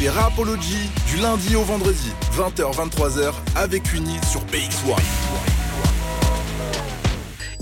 C'est 0.00 0.08
Rapology 0.08 0.88
du 1.08 1.18
lundi 1.18 1.54
au 1.56 1.62
vendredi, 1.62 2.10
20h-23h 2.32 3.34
avec 3.54 3.92
Uni 3.92 4.16
sur 4.26 4.40
BX1. 4.46 4.98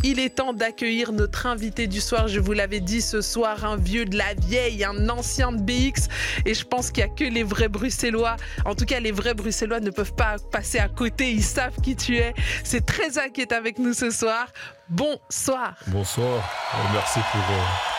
Il 0.05 0.21
est 0.21 0.37
temps 0.37 0.53
d'accueillir 0.53 1.11
notre 1.11 1.47
invité 1.47 1.89
du 1.89 2.01
soir. 2.01 2.29
Je 2.29 2.39
vous 2.39 2.53
l'avais 2.53 2.79
dit 2.79 3.03
ce 3.03 3.23
soir, 3.23 3.65
un 3.65 3.77
vieux 3.77 4.05
de 4.05 4.17
la 4.17 4.35
vieille, 4.35 4.85
un 4.85 5.09
ancien 5.09 5.51
de 5.51 5.61
BX. 5.61 6.07
Et 6.47 6.55
je 6.55 6.65
pense 6.65 6.93
qu'il 6.93 7.05
n'y 7.05 7.11
a 7.11 7.13
que 7.13 7.25
les 7.25 7.43
vrais 7.43 7.69
Bruxellois. 7.69 8.37
En 8.65 8.77
tout 8.77 8.85
cas, 8.85 9.01
les 9.01 9.11
vrais 9.11 9.35
Bruxellois 9.35 9.81
ne 9.81 9.91
peuvent 9.91 10.15
pas 10.15 10.37
passer 10.53 10.79
à 10.79 10.89
côté. 10.89 11.33
Ils 11.33 11.43
savent 11.43 11.81
qui 11.83 11.97
tu 11.97 12.19
es. 12.19 12.35
C'est 12.63 12.87
Treza 12.87 13.31
qui 13.31 13.41
est 13.41 13.51
avec 13.51 13.81
nous 13.81 13.95
ce 13.95 14.13
soir. 14.13 14.47
Bonsoir. 14.89 15.75
Bonsoir. 15.89 16.49
Merci 16.93 17.19
pour. 17.33 17.98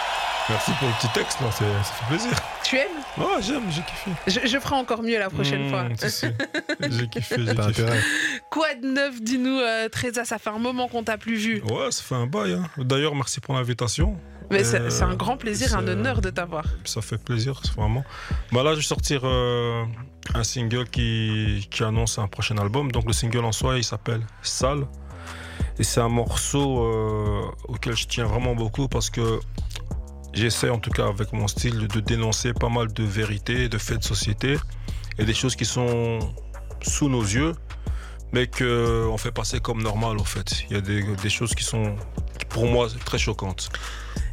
Euh, 0.50 0.54
Merci 0.54 0.72
pour 0.80 0.88
le 0.88 0.94
petit 0.96 1.08
texte, 1.14 1.40
là, 1.42 1.48
c'est- 1.52 1.66
ça 1.84 1.94
fait 1.94 2.06
plaisir. 2.08 2.32
Tu 2.64 2.76
aimes? 2.78 2.88
Ouais, 3.18 3.42
j'aime, 3.42 3.64
j'ai 3.72 3.82
kiffé. 3.82 4.12
je, 4.28 4.48
je 4.48 4.60
ferai 4.60 4.76
encore 4.76 5.02
mieux 5.04 5.18
la 5.20 5.30
prochaine 5.30 5.66
Mmh, 5.66 5.70
fois. 5.70 5.86
J'ai 6.00 7.08
kiffé, 7.08 7.46
j'ai 7.46 7.56
kiffé. 7.56 7.84
Quoi 8.50 8.74
de 8.76 8.88
neuf, 8.88 9.22
dis-nous, 9.22 9.60
euh, 9.60 9.90
Treza 9.90 10.26
Ça 10.26 10.38
fait 10.38 10.50
un 10.50 10.60
moment 10.60 10.88
qu'on 10.88 11.04
t'a 11.04 11.18
plus 11.18 11.36
vu. 11.36 11.62
Ouais, 11.64 11.92
ça 11.92 12.04
fait 12.04 12.16
un 12.16 12.28
bail. 12.28 12.54
hein. 12.54 12.68
D'ailleurs, 12.78 13.16
merci 13.16 13.40
pour 13.40 13.56
l'invitation. 13.56 14.16
Mais 14.52 14.64
c'est 14.64 14.82
Euh, 14.82 14.90
c'est 14.90 15.04
un 15.04 15.16
grand 15.16 15.38
plaisir, 15.38 15.76
un 15.78 15.88
honneur 15.88 16.22
de 16.22 16.30
t'avoir. 16.32 16.64
Ça 16.84 17.02
fait 17.02 17.18
plaisir, 17.24 17.60
c'est 17.64 17.74
vraiment. 17.76 18.04
Bah 18.52 18.64
là, 18.64 18.72
je 18.72 18.78
vais 18.78 18.82
sortir 18.84 19.22
euh, 19.24 19.84
un 20.34 20.44
single 20.44 20.88
qui, 20.90 21.68
qui 21.70 21.84
annonce 21.84 22.18
un 22.18 22.28
prochain 22.28 22.58
album. 22.58 22.92
Donc, 22.92 23.06
le 23.06 23.14
single 23.14 23.46
en 23.46 23.52
soi, 23.52 23.78
il 23.78 23.84
s'appelle 23.84 24.22
Sale. 24.42 24.88
Et 25.78 25.84
c'est 25.84 26.02
un 26.02 26.10
morceau 26.10 26.84
euh, 26.84 27.42
auquel 27.68 27.96
je 27.96 28.08
tiens 28.08 28.26
vraiment 28.26 28.56
beaucoup 28.56 28.88
parce 28.88 29.10
que 29.10 29.40
j'essaie, 30.34 30.70
en 30.70 30.80
tout 30.80 30.92
cas 30.92 31.08
avec 31.08 31.34
mon 31.34 31.48
style, 31.48 31.88
de 31.88 32.00
dénoncer 32.00 32.54
pas 32.54 32.70
mal 32.70 32.92
de 32.94 33.04
vérités, 33.04 33.70
de 33.70 33.78
faits 33.78 34.00
de 34.00 34.04
société 34.04 34.58
et 35.18 35.26
des 35.26 35.34
choses 35.34 35.56
qui 35.56 35.66
sont 35.66 36.20
sous 36.82 37.10
nos 37.10 37.22
yeux, 37.24 37.54
mais 38.32 38.48
qu'on 38.48 39.18
fait 39.18 39.32
passer 39.32 39.60
comme 39.60 39.82
normal, 39.82 40.20
en 40.20 40.24
fait. 40.24 40.64
Il 40.70 40.76
y 40.76 40.78
a 40.78 40.82
des, 40.82 41.04
des 41.16 41.30
choses 41.30 41.56
qui 41.56 41.64
sont, 41.64 41.96
pour 42.50 42.66
moi, 42.66 42.88
très 43.06 43.18
choquantes. 43.18 43.70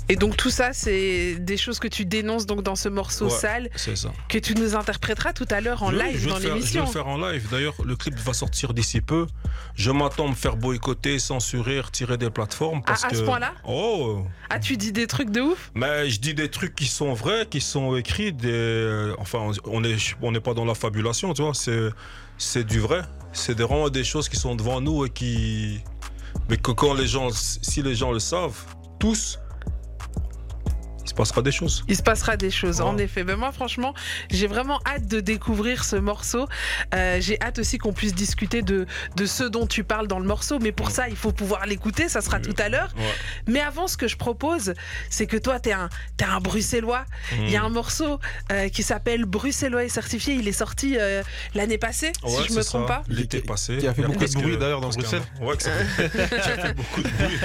Et 0.09 0.15
donc 0.17 0.37
tout 0.37 0.51
ça, 0.51 0.73
c'est 0.73 1.35
des 1.41 1.57
choses 1.57 1.79
que 1.81 1.89
tu 1.89 2.05
dénonces 2.05 2.47
donc 2.47 2.63
dans 2.63 2.77
ce 2.77 2.89
morceau 2.89 3.25
Ouais. 3.27 3.31
sale 3.31 3.71
ça. 3.77 4.13
que 4.29 4.39
tu 4.39 4.55
nous 4.55 4.77
interpréteras 4.77 5.33
tout 5.33 5.47
à 5.51 5.61
l'heure 5.61 5.83
en 5.83 5.89
Oui, 5.93 5.99
live 6.01 6.27
dans 6.29 6.35
faire- 6.37 6.43
Je 6.43 6.49
vais 6.49 6.55
l'émission. 6.55 6.85
le 6.85 6.91
faire 6.91 7.07
en 7.09 7.19
live. 7.19 7.49
D'ailleurs, 7.51 7.75
le 7.85 7.97
clip 7.97 8.15
va 8.17 8.33
sortir 8.33 8.73
d'ici 8.73 9.01
peu. 9.01 9.27
Je 9.75 9.91
m'attends 9.91 10.27
à 10.27 10.31
me 10.31 10.35
faire 10.35 10.57
boycotter, 10.57 11.19
censurer, 11.19 11.81
retirer 11.81 12.19
des 12.19 12.31
plateformes. 12.31 12.83
Parce 12.85 13.03
Ah, 13.03 13.09
à 13.09 13.11
que... 13.11 13.17
ce 13.17 13.23
point-là 13.23 13.53
Oh 13.67 14.25
Ah, 14.49 14.59
tu 14.61 14.77
dis 14.77 14.93
des 14.93 15.07
trucs 15.09 15.31
de 15.31 15.41
ouf 15.41 15.71
Mais 15.75 16.09
je 16.09 16.21
dis 16.21 16.35
des 16.35 16.51
trucs 16.51 16.75
qui 16.77 16.87
sont 16.87 17.13
vrais, 17.15 17.47
qui 17.51 17.61
sont 17.61 17.97
écrits. 17.97 18.33
Des... 18.33 19.13
Enfin, 19.19 19.51
on 19.65 19.81
n'est 19.81 19.97
on 20.23 20.33
pas 20.41 20.55
dans 20.55 20.65
la 20.65 20.75
fabulation, 20.75 21.35
tu 21.35 21.43
vois. 21.43 21.55
C'est 21.55 21.91
c'est 22.39 22.65
du 22.65 22.79
vrai. 22.81 23.03
C'est 23.33 23.59
vraiment 23.59 23.89
des 23.89 24.05
choses 24.05 24.29
qui 24.29 24.37
sont 24.37 24.55
devant 24.55 24.81
nous 24.81 25.05
et 25.07 25.11
qui. 25.11 25.81
Mais 26.49 26.59
que 26.59 26.71
quand 26.71 26.95
les 26.95 27.07
gens. 27.09 27.29
Si 27.33 27.83
les 27.83 27.95
gens 27.95 28.13
le 28.13 28.19
savent, 28.21 28.59
tous, 29.01 29.39
il 31.07 31.11
se 31.11 31.15
passera 31.15 31.41
des 31.43 31.53
choses. 31.53 31.85
Il 31.89 31.97
se 31.97 32.03
passera 32.03 32.37
des 32.37 32.51
choses, 32.51 32.81
Ouais. 32.81 32.87
en 32.87 32.99
effet. 32.99 33.23
Ben 33.25 33.37
moi, 33.37 33.53
franchement, 33.53 33.95
j'ai 34.31 34.47
vraiment 34.49 34.81
hâte 34.87 35.07
de 35.07 35.21
découvrir 35.21 35.85
ce 35.85 35.97
morceau. 35.97 36.49
Euh, 36.95 37.19
j'ai 37.21 37.41
hâte 37.41 37.59
aussi 37.61 37.79
qu'on 37.79 37.93
puisse 37.93 38.15
discuter 38.15 38.63
de, 38.63 38.87
de 39.17 39.27
ce 39.27 39.45
dont 39.45 39.67
tu 39.67 39.85
parles 39.85 40.09
dans 40.09 40.19
le 40.19 40.27
morceau. 40.27 40.59
Mais 40.59 40.73
pour 40.73 40.91
ça, 40.91 41.09
il 41.09 41.17
faut 41.17 41.33
pouvoir 41.33 41.67
l'écouter. 41.67 42.09
Ça 42.09 42.21
sera 42.21 42.39
Oui. 42.39 42.43
tout 42.43 42.61
à 42.63 42.69
l'heure. 42.69 42.93
Ouais. 42.97 43.05
Mais 43.47 43.61
avant, 43.61 43.87
ce 43.87 43.97
que 43.97 44.09
je 44.09 44.17
propose, 44.17 44.75
c'est 45.11 45.27
que 45.27 45.37
toi, 45.37 45.61
tu 45.61 45.69
es 45.69 45.73
un, 45.73 45.89
t'es 46.17 46.25
un 46.25 46.41
Bruxellois. 46.41 47.05
Il 47.39 47.51
y 47.51 47.57
a 47.57 47.63
Mm. 47.63 47.67
un 47.67 47.69
morceau 47.71 48.21
euh, 48.53 48.69
qui 48.69 48.83
s'appelle 48.83 49.25
Bruxellois 49.25 49.85
et 49.85 49.89
certifié. 49.89 50.35
Il 50.35 50.49
est 50.49 50.53
sorti 50.53 50.97
euh, 50.99 51.23
l'année 51.55 51.79
passée, 51.79 52.13
Ouais, 52.25 52.31
si 52.31 52.49
je 52.49 52.53
me 52.55 52.63
c'est 52.63 52.69
trompe 52.69 52.89
pas. 52.89 53.03
L'été 53.09 53.41
passé. 53.41 53.79
Qui 53.79 53.87
a 53.87 53.95
fait 53.95 54.03
il 54.03 54.05
y 54.05 54.13
beaucoup 54.13 54.25
de 54.25 54.33
bruit, 54.33 54.57
d'ailleurs, 54.59 54.81
dans 54.81 54.89
Bruxelles. 54.91 55.23
Ouais, 55.41 55.57
que 55.57 55.63
ça 55.63 55.71
fait, 55.71 56.11
qui 56.11 56.21
a 56.51 56.59
fait 56.67 56.75
beaucoup 56.75 57.03
de 57.03 57.09
bruit. 57.09 57.39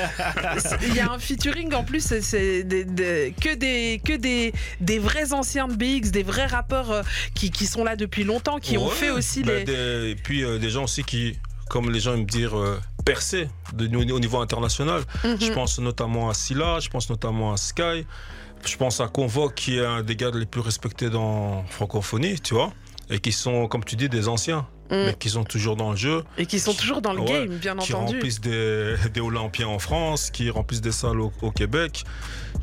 Il 0.87 0.95
y 0.95 0.99
a 0.99 1.11
un 1.11 1.19
featuring 1.19 1.73
en 1.73 1.83
plus, 1.83 2.01
c'est- 2.21 2.63
que, 3.53 3.57
des, 3.57 4.01
que 4.03 4.13
des, 4.13 4.53
des 4.79 4.99
vrais 4.99 5.33
anciens 5.33 5.67
de 5.67 5.73
BX, 5.75 6.11
des 6.11 6.23
vrais 6.23 6.45
rappeurs 6.45 6.91
euh, 6.91 7.01
qui, 7.33 7.51
qui 7.51 7.65
sont 7.65 7.83
là 7.83 7.95
depuis 7.95 8.23
longtemps, 8.23 8.59
qui 8.59 8.77
ont 8.77 8.89
fait 8.89 9.09
aussi 9.11 9.43
bah, 9.43 9.53
les. 9.55 9.63
des- 9.65 10.09
et 10.11 10.15
puis 10.15 10.43
euh, 10.43 10.57
des 10.59 10.69
gens 10.69 10.83
aussi 10.85 11.03
qui, 11.03 11.37
comme 11.69 11.91
les 11.91 11.99
gens 11.99 12.13
aiment 12.13 12.25
dire, 12.25 12.57
euh, 12.57 12.79
de- 13.73 13.87
au 14.13 14.19
niveau 14.19 14.39
international. 14.39 15.01
Mhm. 15.23 15.37
Je 15.41 15.51
pense 15.51 15.79
notamment 15.79 16.29
à 16.29 16.33
Silla, 16.33 16.79
je 16.79 16.89
pense 16.89 17.09
notamment 17.09 17.53
à 17.53 17.57
Sky, 17.57 18.05
je 18.65 18.77
pense 18.77 19.01
à 19.01 19.07
Convoque 19.07 19.55
qui 19.55 19.77
est 19.77 19.85
un 19.85 20.03
des 20.03 20.15
gars 20.15 20.31
les 20.33 20.45
plus 20.45 20.61
respectés 20.61 21.09
dans 21.09 21.63
francophonie, 21.69 22.39
tu 22.39 22.53
vois, 22.53 22.71
et 23.09 23.19
qui 23.19 23.31
sont, 23.31 23.67
comme 23.67 23.83
tu 23.83 23.95
dis, 23.95 24.07
des 24.09 24.27
anciens. 24.27 24.67
Mais 24.91 25.15
qui 25.19 25.29
sont 25.29 25.43
toujours 25.43 25.75
dans 25.75 25.91
le 25.91 25.97
jeu, 25.97 26.23
Et 26.37 26.45
qui 26.45 26.59
sont 26.59 26.73
toujours 26.73 27.01
dans 27.01 27.13
le 27.13 27.21
Ouais, 27.21 27.47
game, 27.47 27.57
bien 27.57 27.75
qui 27.77 27.93
entendu. 27.93 28.15
remplissent 28.15 28.41
des, 28.41 28.95
des 29.13 29.21
Olympiens 29.21 29.67
en 29.67 29.79
France, 29.79 30.29
qui 30.31 30.49
remplissent 30.49 30.81
des 30.81 30.91
salles 30.91 31.19
au, 31.21 31.31
au 31.41 31.51
Québec, 31.51 32.03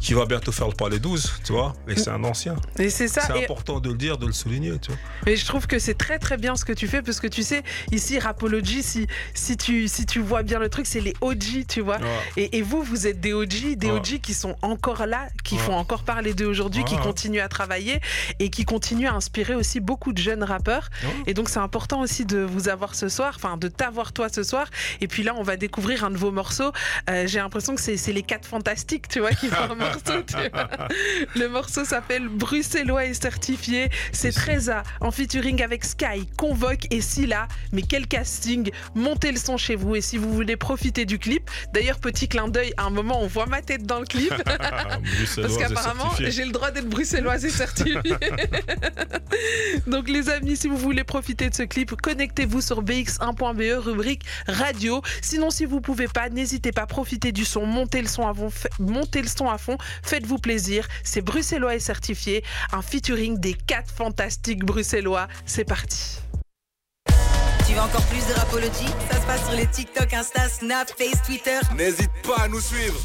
qui 0.00 0.12
va 0.14 0.26
bientôt 0.26 0.52
faire 0.52 0.68
le 0.68 0.74
Palais 0.74 0.98
12, 0.98 1.32
tu 1.44 1.52
vois, 1.52 1.72
et 1.88 1.96
c'est 1.96 2.10
un 2.10 2.22
ancien. 2.24 2.54
Et 2.78 2.90
c'est 2.90 3.08
ça. 3.08 3.22
C'est 3.22 3.42
important 3.44 3.80
de 3.80 3.88
le 3.88 3.96
dire, 3.96 4.18
de 4.18 4.26
le 4.26 4.32
souligner, 4.32 4.78
tu 4.78 4.90
vois. 4.90 5.00
Mais 5.26 5.34
je 5.36 5.44
trouve 5.46 5.66
que 5.66 5.78
c'est 5.78 5.94
très 5.94 6.18
très 6.18 6.36
bien 6.36 6.54
ce 6.56 6.64
que 6.64 6.72
tu 6.72 6.86
fais 6.86 7.02
parce 7.02 7.18
que 7.20 7.26
tu 7.26 7.42
sais, 7.42 7.62
ici, 7.90 8.18
Rapology, 8.18 8.82
si, 8.82 9.06
si, 9.34 9.56
tu, 9.56 9.88
si 9.88 10.06
tu 10.06 10.20
vois 10.20 10.42
bien 10.42 10.58
le 10.58 10.68
truc, 10.68 10.86
c'est 10.86 11.00
les 11.00 11.14
OG, 11.20 11.66
tu 11.68 11.80
vois. 11.80 11.96
Ouais. 11.98 12.06
Et, 12.36 12.58
et 12.58 12.62
vous, 12.62 12.82
vous 12.82 13.06
êtes 13.06 13.20
des 13.20 13.32
OG, 13.32 13.74
des 13.76 13.88
Ouais. 13.88 13.92
OG 13.98 14.20
qui 14.20 14.34
sont 14.34 14.54
encore 14.62 15.06
là, 15.06 15.28
qui 15.44 15.56
font 15.56 15.74
encore 15.74 16.02
parler 16.02 16.34
d'eux 16.34 16.46
aujourd'hui, 16.46 16.84
qui 16.84 16.96
continuent 16.98 17.40
à 17.40 17.48
travailler 17.48 18.00
et 18.38 18.50
qui 18.50 18.64
continuent 18.64 19.08
à 19.08 19.14
inspirer 19.14 19.54
aussi 19.54 19.80
beaucoup 19.80 20.12
de 20.12 20.18
jeunes 20.18 20.42
rappeurs. 20.44 20.90
Et 21.26 21.32
donc 21.34 21.48
c'est 21.48 21.58
important 21.60 22.00
aussi 22.02 22.17
de 22.24 22.38
vous 22.38 22.68
avoir 22.68 22.94
ce 22.94 23.08
soir, 23.08 23.34
enfin 23.36 23.56
de 23.56 23.68
t'avoir 23.68 24.12
toi 24.12 24.28
ce 24.28 24.42
soir. 24.42 24.66
Et 25.00 25.08
puis 25.08 25.22
là, 25.22 25.34
on 25.36 25.42
va 25.42 25.56
découvrir 25.56 26.04
un 26.04 26.10
de 26.10 26.16
vos 26.16 26.30
morceaux. 26.30 26.72
Euh, 27.10 27.26
J'ai 27.26 27.38
l'impression 27.38 27.74
que 27.74 27.80
c'est 27.80 28.12
les 28.12 28.22
quatre 28.22 28.46
fantastiques, 28.46 29.08
tu 29.08 29.20
vois, 29.20 29.30
qui 29.32 29.48
font 29.48 29.70
un 29.72 29.74
morceau. 29.74 30.22
tu 30.26 30.36
vois. 30.52 30.68
Le 31.36 31.48
morceau 31.48 31.84
s'appelle 31.84 32.28
Bruxellois 32.28 33.04
et 33.04 33.14
certifié. 33.14 33.90
C'est. 34.12 34.32
Treza 34.38 34.84
en 35.00 35.10
featuring 35.10 35.62
avec 35.62 35.84
Sky, 35.84 36.28
Convoque 36.36 36.86
et 36.92 37.00
Silla. 37.00 37.48
Mais 37.72 37.82
quel 37.82 38.06
casting 38.06 38.70
Montez 38.94 39.32
le 39.32 39.38
son 39.38 39.56
chez 39.56 39.74
vous. 39.74 39.96
Et 39.96 40.00
si 40.00 40.16
vous 40.16 40.32
voulez 40.32 40.56
profiter 40.56 41.04
du 41.06 41.18
clip, 41.18 41.50
d'ailleurs, 41.74 41.98
petit 41.98 42.28
clin 42.28 42.46
d'œil, 42.48 42.72
à 42.76 42.84
un 42.84 42.90
moment, 42.90 43.20
on 43.20 43.26
voit 43.26 43.46
ma 43.46 43.62
tête 43.62 43.84
dans 43.84 43.98
le 43.98 44.06
clip. 44.06 44.32
Parce 44.46 45.56
qu'apparemment, 45.58 46.12
j'ai 46.18 46.44
le 46.44 46.52
droit 46.52 46.70
d'être 46.70 46.88
bruxelloise 46.88 47.44
et 47.44 47.50
certifiée. 47.50 47.98
Donc, 49.86 50.08
les 50.08 50.28
amis, 50.28 50.56
si 50.56 50.68
vous 50.68 50.76
voulez 50.76 51.04
profiter 51.04 51.48
de 51.50 51.54
ce 51.54 51.62
clip, 51.62 51.90
connectez-vous 52.08 52.62
sur 52.62 52.82
bx1.be, 52.82 53.60
E, 53.60 53.76
rubrique 53.76 54.22
radio. 54.46 55.02
Sinon, 55.20 55.50
si 55.50 55.66
vous 55.66 55.82
pouvez 55.82 56.08
pas, 56.08 56.30
n'hésitez 56.30 56.72
pas 56.72 56.82
à 56.82 56.86
profiter 56.86 57.32
du 57.32 57.44
son, 57.44 57.66
montez 57.66 58.00
le 58.00 58.08
son 58.08 58.26
à 58.26 58.32
fond, 58.32 58.48
montez 58.78 59.20
le 59.20 59.28
son 59.28 59.50
à 59.50 59.58
fond, 59.58 59.76
faites-vous 60.02 60.38
plaisir. 60.38 60.88
C'est 61.04 61.20
bruxellois 61.20 61.74
et 61.74 61.80
certifié, 61.80 62.42
un 62.72 62.80
featuring 62.80 63.38
des 63.38 63.52
quatre 63.52 63.90
fantastiques 63.90 64.64
bruxellois. 64.64 65.28
C'est 65.44 65.66
parti. 65.66 66.20
Tu 67.66 67.74
veux 67.74 67.80
encore 67.80 68.06
plus 68.06 68.26
de 68.26 68.32
Rapology 68.32 68.86
Ça 69.10 69.20
se 69.20 69.26
passe 69.26 69.46
sur 69.46 69.54
les 69.58 69.66
TikTok, 69.66 70.14
Insta, 70.14 70.48
Snap, 70.48 70.88
Face, 70.96 71.22
Twitter. 71.26 71.60
N'hésite 71.76 72.10
pas 72.26 72.44
à 72.44 72.48
nous 72.48 72.60
suivre. 72.60 72.98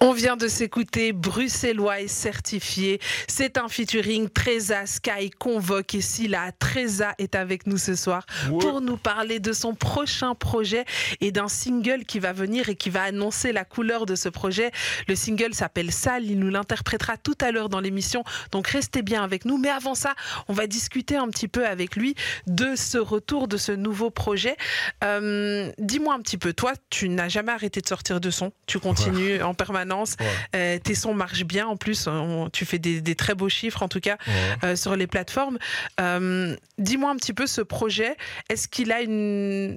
On 0.00 0.12
vient 0.12 0.36
de 0.36 0.46
s'écouter 0.46 1.12
Bruxellois 1.12 2.00
et 2.00 2.06
certifié. 2.08 3.00
C'est 3.26 3.58
un 3.58 3.68
featuring 3.68 4.28
Treza, 4.28 4.86
Sky, 4.86 5.30
Convoque 5.30 5.96
et 5.96 6.00
Silla. 6.00 6.52
Treza 6.60 7.14
est 7.18 7.34
avec 7.34 7.66
nous 7.66 7.78
ce 7.78 7.96
soir 7.96 8.24
Ouais. 8.48 8.58
pour 8.60 8.80
nous 8.80 8.96
parler 8.96 9.40
de 9.40 9.52
son 9.52 9.74
prochain 9.74 10.36
projet 10.36 10.84
et 11.20 11.32
d'un 11.32 11.48
single 11.48 12.04
qui 12.04 12.20
va 12.20 12.32
venir 12.32 12.68
et 12.68 12.76
qui 12.76 12.90
va 12.90 13.02
annoncer 13.02 13.50
la 13.52 13.64
couleur 13.64 14.06
de 14.06 14.14
ce 14.14 14.28
projet. 14.28 14.70
Le 15.08 15.16
single 15.16 15.52
s'appelle 15.52 15.90
Sale. 15.90 16.24
Il 16.26 16.38
nous 16.38 16.50
l'interprétera 16.50 17.16
tout 17.16 17.36
à 17.40 17.50
l'heure 17.50 17.68
dans 17.68 17.80
l'émission. 17.80 18.22
Donc 18.52 18.68
restez 18.68 19.02
bien 19.02 19.24
avec 19.24 19.44
nous. 19.44 19.58
Mais 19.58 19.70
avant 19.70 19.96
ça, 19.96 20.14
on 20.46 20.52
va 20.52 20.68
discuter 20.68 21.16
un 21.16 21.28
petit 21.28 21.48
peu 21.48 21.66
avec 21.66 21.96
lui 21.96 22.14
de 22.46 22.76
ce 22.76 22.98
retour, 22.98 23.48
de 23.48 23.56
ce 23.56 23.72
nouveau 23.72 24.10
projet. 24.10 24.56
Euh, 25.02 25.72
Dis-moi 25.78 26.14
un 26.14 26.20
petit 26.20 26.38
peu, 26.38 26.52
toi, 26.52 26.72
tu 26.88 27.08
n'as 27.08 27.28
jamais 27.28 27.50
arrêté 27.52 27.80
de 27.80 27.88
sortir 27.88 28.20
de 28.20 28.30
son. 28.30 28.52
Tu 28.66 28.78
continues 28.78 29.42
en 29.42 29.54
permanence. 29.54 29.87
Ouais. 30.20 30.26
Euh, 30.56 30.78
tes 30.78 30.94
sons 30.94 31.14
marchent 31.14 31.44
bien 31.44 31.66
en 31.66 31.76
plus. 31.76 32.06
On- 32.06 32.48
tu 32.50 32.64
fais 32.64 32.78
des, 32.78 33.00
des 33.00 33.14
très 33.14 33.34
beaux 33.34 33.48
chiffres 33.48 33.82
en 33.82 33.88
tout 33.88 34.00
cas 34.00 34.16
Ouais. 34.26 34.32
euh, 34.64 34.76
sur 34.76 34.96
les 34.96 35.06
plateformes. 35.06 35.58
Euh, 36.00 36.56
Dis-moi 36.78 37.10
un 37.10 37.16
petit 37.16 37.32
peu 37.34 37.46
ce 37.46 37.60
projet. 37.60 38.16
Est-ce 38.48 38.68
qu'il 38.68 38.92
a 38.92 39.00
une 39.02 39.76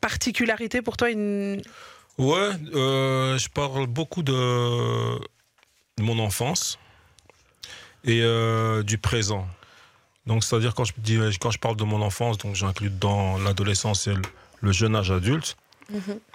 particularité 0.00 0.82
pour 0.82 0.96
toi 0.96 1.10
une... 1.10 1.60
Ouais, 2.18 2.50
je 2.72 3.48
parle 3.48 3.86
beaucoup 3.86 4.22
de, 4.24 4.32
de 4.32 6.02
mon 6.02 6.18
enfance 6.18 6.78
et 8.04 8.22
du 8.84 8.98
présent. 8.98 9.46
Donc, 10.26 10.42
c'est-à-dire 10.44 10.74
quand 10.74 10.84
je 10.84 10.92
dis, 10.98 11.18
quand 11.40 11.50
je 11.50 11.58
parle 11.58 11.76
de 11.76 11.84
mon 11.84 12.02
enfance, 12.02 12.36
donc 12.38 12.54
j'inclus 12.54 12.90
dans 12.90 13.38
l'adolescence 13.38 14.08
et 14.08 14.14
le, 14.60 14.72
jeune 14.72 14.96
âge 14.96 15.10
adulte. 15.10 15.56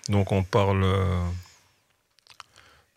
Donc, 0.10 0.31
on 0.31 0.44
parle 0.44 0.84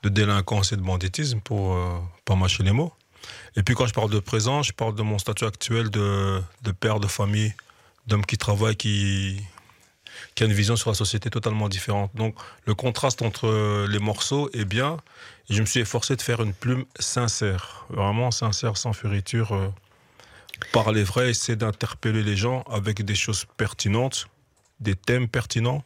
de 0.09 0.15
délinquance 0.15 0.73
et 0.73 0.77
de 0.77 0.83
banditisme 0.83 1.41
pour 1.41 1.75
euh, 1.75 1.99
pas 2.25 2.37
mâcher 2.37 2.63
les 2.63 2.73
mots. 2.73 2.93
Et 3.57 3.63
puis 3.63 3.75
quand 3.75 3.87
je 3.87 3.95
parle 3.95 4.11
de 4.11 4.21
présent, 4.21 4.63
je 4.63 4.73
parle 4.73 4.95
de 4.95 5.03
mon 5.03 5.19
statut 5.19 5.45
actuel 5.45 5.91
de, 5.91 6.41
de 6.63 6.73
père 6.73 7.01
de 7.01 7.09
famille, 7.09 7.55
d'homme 8.07 8.25
qui 8.25 8.39
travaille, 8.39 8.77
qui, 8.77 9.41
qui 10.35 10.45
a 10.45 10.47
une 10.47 10.53
vision 10.53 10.77
sur 10.77 10.91
la 10.91 10.95
société 10.95 11.29
totalement 11.31 11.69
différente. 11.69 12.11
Donc 12.15 12.35
le 12.67 12.75
contraste 12.75 13.23
entre 13.23 13.49
les 13.89 13.99
morceaux 13.99 14.49
est 14.53 14.65
bien. 14.65 14.99
Je 15.51 15.61
me 15.61 15.67
suis 15.67 15.81
efforcé 15.81 16.15
de 16.15 16.23
faire 16.23 16.41
une 16.41 16.53
plume 16.53 16.85
sincère, 16.99 17.87
vraiment 17.89 18.31
sincère, 18.31 18.77
sans 18.77 18.93
furiture. 18.93 19.53
euh, 19.53 19.69
parler 20.73 21.03
vrai, 21.03 21.31
essayer 21.31 21.57
d'interpeller 21.57 22.23
les 22.23 22.37
gens 22.37 22.63
avec 22.71 23.05
des 23.05 23.15
choses 23.15 23.45
pertinentes, 23.57 24.29
des 24.81 24.95
thèmes 24.95 25.29
pertinents. 25.29 25.83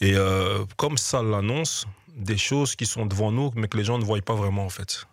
Et 0.00 0.14
euh, 0.14 0.64
comme 0.76 0.98
ça 0.98 1.22
l'annonce, 1.22 1.86
des 2.18 2.36
choses 2.36 2.76
qui 2.76 2.86
sont 2.86 3.06
devant 3.06 3.32
nous, 3.32 3.50
mais 3.54 3.68
que 3.68 3.76
les 3.76 3.84
gens 3.84 3.98
ne 3.98 4.04
voient 4.04 4.20
pas 4.20 4.34
vraiment 4.34 4.64
en 4.64 4.70
fait. 4.70 5.04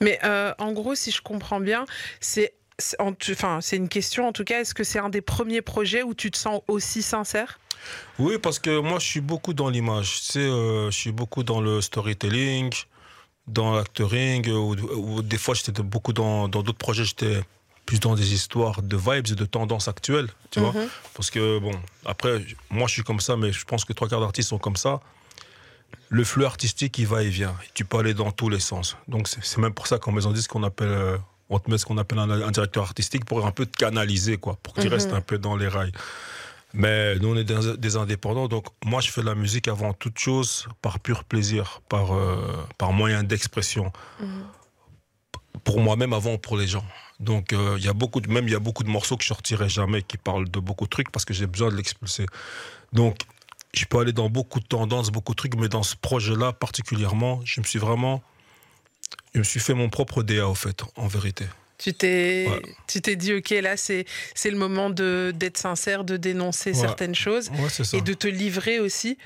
Mais 0.00 0.18
euh, 0.24 0.52
en 0.58 0.72
gros, 0.72 0.94
si 0.94 1.10
je 1.10 1.22
comprends 1.22 1.60
bien, 1.60 1.86
c'est 2.20 2.54
enfin, 2.98 3.60
c'est 3.60 3.76
une 3.76 3.88
question 3.88 4.26
en 4.26 4.32
tout 4.32 4.44
cas. 4.44 4.60
Est-ce 4.60 4.74
que 4.74 4.84
c'est 4.84 4.98
un 4.98 5.08
des 5.08 5.20
premiers 5.20 5.62
projets 5.62 6.02
où 6.02 6.14
tu 6.14 6.30
te 6.30 6.38
sens 6.38 6.62
aussi 6.68 7.02
sincère? 7.02 7.58
Oui, 8.18 8.38
parce 8.38 8.58
que 8.58 8.80
moi, 8.80 8.98
je 8.98 9.06
suis 9.06 9.20
beaucoup 9.20 9.54
dans 9.54 9.68
l'image. 9.68 10.20
Tu 10.20 10.24
sais, 10.32 10.38
euh, 10.40 10.90
je 10.90 10.96
suis 10.96 11.12
beaucoup 11.12 11.42
dans 11.42 11.60
le 11.60 11.80
storytelling, 11.80 12.72
dans 13.46 13.74
l'actoring, 13.74 14.48
euh, 14.48 14.52
ou, 14.52 14.74
ou 14.74 15.22
des 15.22 15.38
fois, 15.38 15.54
j'étais 15.54 15.82
beaucoup 15.82 16.12
dans 16.12 16.48
dans 16.48 16.62
d'autres 16.62 16.78
projets, 16.78 17.04
j'étais 17.04 17.40
plus 17.86 18.00
dans 18.00 18.14
des 18.14 18.32
histoires 18.32 18.82
de 18.82 18.96
vibes 18.96 19.26
et 19.32 19.34
de 19.34 19.44
tendances 19.44 19.88
actuelles, 19.88 20.28
tu 20.50 20.60
vois. 20.60 20.72
Mhm. 20.72 20.88
Parce 21.14 21.30
que, 21.30 21.58
bon, 21.58 21.72
après, 22.06 22.44
moi, 22.70 22.86
je 22.86 22.94
suis 22.94 23.02
comme 23.02 23.20
ça, 23.20 23.36
mais 23.36 23.52
je 23.52 23.64
pense 23.64 23.84
que 23.84 23.92
trois 23.92 24.08
quarts 24.08 24.20
d'artistes 24.20 24.50
sont 24.50 24.58
comme 24.58 24.76
ça. 24.76 25.00
Le 26.14 26.24
flux 26.24 26.44
artistique, 26.44 26.98
il 26.98 27.06
va 27.06 27.22
et 27.22 27.30
vient. 27.30 27.54
Tu 27.72 27.86
peux 27.86 27.96
aller 27.98 28.12
dans 28.12 28.30
tous 28.32 28.50
les 28.50 28.60
sens. 28.60 28.98
Donc, 29.08 29.28
c'est 29.28 29.56
même 29.58 29.72
pour 29.72 29.86
ça 29.86 29.98
qu'en 29.98 30.12
maison 30.12 30.30
disque, 30.30 30.54
on 30.54 30.62
appelle... 30.62 30.88
euh, 30.88 31.16
on 31.48 31.58
te 31.58 31.70
met 31.70 31.78
ce 31.78 31.86
qu'on 31.86 31.96
appelle 31.96 32.18
un, 32.18 32.30
un 32.30 32.50
directeur 32.50 32.82
artistique 32.84 33.24
pour 33.24 33.46
un 33.46 33.50
peu 33.50 33.64
te 33.64 33.76
canaliser, 33.76 34.36
quoi, 34.36 34.58
pour 34.62 34.74
que 34.74 34.82
tu 34.82 34.88
Mhm. 34.88 34.92
restes 34.94 35.12
un 35.14 35.22
peu 35.22 35.38
dans 35.38 35.56
les 35.56 35.68
rails. 35.68 35.92
Mais 36.74 37.16
nous, 37.18 37.28
on 37.28 37.36
est 37.36 37.44
des, 37.44 37.76
des 37.78 37.96
indépendants, 37.96 38.46
donc 38.48 38.66
moi, 38.84 39.00
je 39.00 39.10
fais 39.10 39.20
de 39.22 39.26
la 39.26 39.34
musique 39.34 39.68
avant 39.68 39.92
toute 39.94 40.18
chose 40.18 40.66
par 40.82 41.00
pur 41.00 41.24
plaisir, 41.24 41.80
par, 41.88 42.14
euh, 42.14 42.36
par 42.78 42.92
moyen 42.92 43.22
d'expression. 43.22 43.90
Pour 45.64 45.80
moi-même, 45.80 46.12
avant 46.12 46.36
pour 46.38 46.56
les 46.58 46.66
gens. 46.66 46.84
Donc, 47.20 47.52
euh, 47.52 47.76
il 47.78 47.84
y 47.84 47.88
a 47.88 47.92
beaucoup 47.92 48.20
de, 48.20 48.28
même 48.30 48.48
il 48.48 48.52
y 48.52 48.56
a 48.56 48.58
beaucoup 48.58 48.82
de 48.84 48.88
morceaux 48.90 49.16
que 49.16 49.22
je 49.22 49.28
sortirai 49.28 49.68
jamais 49.68 50.02
qui 50.02 50.16
parlent 50.18 50.48
de 50.50 50.58
beaucoup 50.60 50.84
de 50.86 50.90
trucs 50.90 51.10
parce 51.10 51.24
que 51.24 51.32
j'ai 51.34 51.46
besoin 51.46 51.70
de 51.70 51.76
l'expulser. 51.76 52.26
Donc, 52.92 53.16
je 53.74 53.84
peux 53.86 53.98
aller 53.98 54.12
dans 54.12 54.28
beaucoup 54.28 54.60
de 54.60 54.66
tendances, 54.66 55.10
beaucoup 55.10 55.32
de 55.32 55.36
trucs, 55.36 55.56
mais 55.56 55.68
dans 55.68 55.82
ce 55.82 55.96
projet-là 55.96 56.52
particulièrement, 56.52 57.40
je 57.44 57.60
me 57.60 57.66
suis 57.66 57.78
vraiment, 57.78 58.22
je 59.34 59.38
me 59.38 59.44
suis 59.44 59.60
fait 59.60 59.74
mon 59.74 59.88
propre 59.88 60.22
DA 60.22 60.46
au 60.48 60.54
fait, 60.54 60.82
en 60.96 61.06
vérité. 61.06 61.46
Tu 61.78 61.92
t'es, 61.94 62.46
Ouais. 62.48 62.62
tu 62.86 63.00
t'es 63.00 63.16
dit, 63.16 63.34
ok, 63.34 63.50
là, 63.50 63.76
c'est, 63.76 64.04
c'est 64.36 64.50
le 64.50 64.56
moment 64.56 64.88
de, 64.88 65.32
d'être 65.34 65.58
sincère, 65.58 66.04
de 66.04 66.16
dénoncer 66.16 66.70
Ouais. 66.70 66.76
certaines 66.78 67.14
choses 67.14 67.50
Ouais, 67.50 67.98
et 67.98 68.02
de 68.02 68.12
te 68.14 68.28
livrer 68.28 68.78
aussi. 68.78 69.18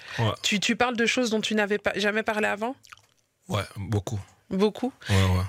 Tu, 0.42 0.58
tu 0.58 0.74
parles 0.74 0.96
de 0.96 1.04
choses 1.04 1.28
dont 1.30 1.40
tu 1.42 1.54
n'avais 1.54 1.76
pas, 1.78 1.92
jamais 1.96 2.22
parlé 2.22 2.46
avant? 2.46 2.74
Ouais, 3.48 3.64
beaucoup. 3.76 4.18
Beaucoup. 4.48 4.92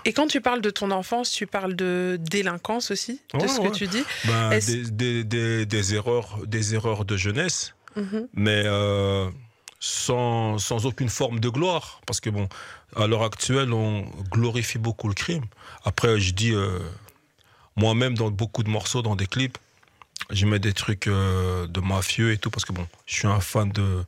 Et 0.05 0.11
quand 0.11 0.27
tu 0.27 0.41
parles 0.41 0.61
de 0.61 0.71
ton 0.71 0.89
enfance, 0.91 1.31
tu 1.31 1.45
parles 1.47 1.75
de 1.75 2.17
délinquance 2.19 2.89
aussi, 2.91 3.21
de 3.35 3.47
ce 3.47 3.61
que 3.61 3.71
tu 3.73 3.87
dis? 3.87 4.03
Ben, 4.25 4.59
des- 4.59 5.23
des- 5.23 5.65
des 5.67 5.93
erreurs, 5.93 6.39
des 6.45 6.73
erreurs 6.73 7.05
de 7.05 7.15
jeunesse, 7.15 7.73
Mhm. 7.97 8.27
mais 8.33 8.63
euh, 8.65 9.29
sans, 9.79 10.57
sans 10.59 10.85
aucune 10.85 11.09
forme 11.09 11.39
de 11.39 11.49
gloire. 11.49 11.99
Parce 12.05 12.19
que, 12.19 12.29
bon, 12.29 12.47
à 12.95 13.07
l'heure 13.07 13.23
actuelle, 13.23 13.73
on 13.73 14.03
glorifie 14.31 14.77
beaucoup 14.77 15.07
le 15.07 15.13
crime. 15.13 15.45
Après, 15.83 16.19
je 16.19 16.33
dis, 16.33 16.53
euh, 16.53 16.79
moi-même, 17.75 18.15
dans 18.15 18.29
beaucoup 18.31 18.63
de 18.63 18.69
morceaux, 18.69 19.01
dans 19.01 19.15
des 19.15 19.27
clips, 19.27 19.57
je 20.29 20.45
mets 20.45 20.59
des 20.59 20.73
trucs 20.73 21.07
euh, 21.07 21.67
de 21.67 21.79
mafieux 21.79 22.31
et 22.31 22.37
tout, 22.37 22.49
parce 22.49 22.65
que, 22.65 22.73
bon, 22.73 22.87
je 23.05 23.15
suis 23.15 23.27
un 23.27 23.39
fan 23.39 23.71
de, 23.71 24.03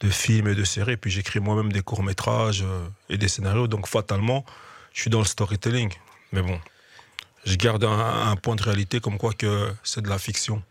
de 0.00 0.10
films 0.10 0.48
et 0.48 0.54
de 0.54 0.64
séries, 0.64 0.96
puis 0.96 1.10
j'écris 1.10 1.40
moi-même 1.40 1.72
des 1.72 1.82
courts-métrages 1.82 2.64
et 3.08 3.18
des 3.18 3.28
scénarios, 3.28 3.66
donc 3.66 3.86
fatalement, 3.86 4.44
je 4.92 5.00
suis 5.02 5.10
dans 5.10 5.20
le 5.20 5.24
storytelling. 5.26 5.92
Mais 6.32 6.42
bon, 6.42 6.60
je 7.44 7.54
garde 7.56 7.84
un, 7.84 8.28
un 8.30 8.36
point 8.36 8.56
de 8.56 8.62
réalité 8.62 9.00
comme 9.00 9.18
quoi 9.18 9.32
que 9.32 9.72
c'est 9.84 10.02
de 10.02 10.08
la 10.08 10.18
fiction. 10.18 10.62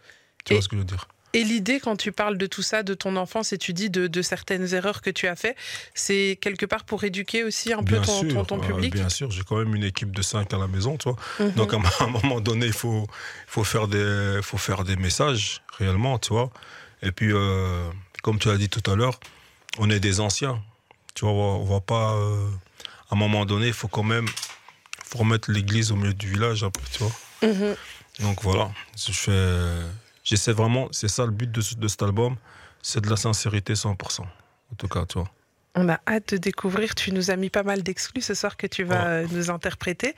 Tu 0.44 0.54
Et- 0.54 0.56
vois 0.58 0.62
ce 0.62 0.68
que 0.68 0.76
je 0.76 0.82
veux 0.82 0.86
dire? 0.86 1.08
Et 1.36 1.44
l'idée, 1.44 1.80
quand 1.80 1.96
tu 1.98 2.12
parles 2.12 2.38
de 2.38 2.46
tout 2.48 2.62
ça, 2.62 2.82
de 2.84 2.94
ton 2.94 3.16
enfance, 3.18 3.52
et 3.54 3.58
tu 3.58 3.74
dis 3.74 3.90
de, 3.90 4.08
de 4.08 4.22
certaines 4.22 4.74
erreurs 4.74 5.02
que 5.02 5.10
tu 5.10 5.28
as 5.28 5.36
fait, 5.36 5.56
c'est 5.94 6.38
quelque 6.42 6.66
part 6.66 6.84
pour 6.86 7.04
éduquer 7.04 7.44
aussi 7.44 7.74
un 7.74 7.84
peu 7.84 7.96
Bien 7.96 8.02
ton, 8.02 8.22
ton- 8.22 8.30
sûr, 8.30 8.48
ton 8.48 8.58
euh, 8.60 8.62
public? 8.62 8.94
bien 8.94 9.10
sûr, 9.10 9.30
j'ai 9.32 9.44
quand 9.44 9.58
même 9.58 9.76
une 9.76 9.84
équipe 9.84 10.16
de 10.16 10.22
5 10.22 10.54
à 10.54 10.58
la 10.58 10.68
maison, 10.68 10.98
tu 10.98 11.10
vois. 11.10 11.18
Mhm. 11.40 11.52
Donc 11.56 11.74
à 12.00 12.04
un 12.06 12.08
moment 12.08 12.40
donné, 12.40 12.66
il 12.68 12.74
faut, 12.74 13.06
faut, 13.48 13.64
faire 13.64 13.88
des, 13.88 14.40
faut 14.42 14.58
faire 14.58 14.84
des 14.86 14.96
messages 14.96 15.62
réellement, 15.78 16.18
tu 16.20 16.30
vois. 16.34 16.50
Et 17.02 17.12
puis, 17.12 17.32
euh, 17.34 17.90
comme 18.24 18.40
tu 18.40 18.50
as 18.50 18.58
dit 18.58 18.70
tout 18.70 18.90
à 18.90 18.96
l'heure, 18.96 19.20
on 19.78 19.90
est 19.90 20.00
des 20.00 20.20
anciens. 20.22 20.64
Tu 21.16 21.26
vois, 21.26 21.34
on 21.34 21.38
va, 21.38 21.64
on 21.64 21.74
va 21.76 21.82
pas. 21.82 22.14
euh, 22.14 22.48
à 23.12 23.16
un 23.16 23.18
moment 23.18 23.46
donné, 23.46 23.68
il 23.68 23.74
faut 23.74 23.88
quand 23.90 24.04
même 24.04 24.28
faut 25.06 25.20
remettre 25.20 25.52
l'église 25.52 25.92
au 25.92 25.96
milieu 25.96 26.14
du 26.14 26.30
village, 26.32 26.64
un 26.64 26.72
peu, 26.72 26.82
tu 26.92 27.00
vois. 27.04 27.12
Mhm. 27.44 27.76
Donc 28.22 28.42
voilà, 28.42 28.72
je 28.98 29.12
fais, 29.12 29.32
j'essaie 30.26 30.52
vraiment, 30.52 30.90
c'est 30.92 31.08
ça 31.08 31.24
le 31.26 31.32
but 31.32 31.50
de, 31.50 31.62
ce- 31.62 31.76
de 31.76 31.88
cet 31.88 32.04
album, 32.04 32.36
c'est 32.82 33.00
de 33.00 33.10
la 33.10 33.16
sincérité 33.16 33.74
100%. 33.76 34.22
En 34.24 34.76
tout 34.78 34.88
cas, 34.90 35.06
tu 35.06 35.18
vois. 35.20 35.30
On 35.78 35.90
a 35.90 36.00
hâte 36.08 36.30
de 36.34 36.38
découvrir. 36.38 36.96
Tu 36.96 37.12
nous 37.12 37.32
as 37.32 37.36
mis 37.36 37.50
pas 37.50 37.64
mal 37.64 37.84
d'exclus 37.84 38.22
ce 38.22 38.34
soir 38.34 38.56
que 38.56 38.66
tu 38.66 38.86
vas 38.86 38.96
Ouais. 38.96 39.26
euh, 39.26 39.28
nous 39.32 39.50
interpréter. 39.50 40.16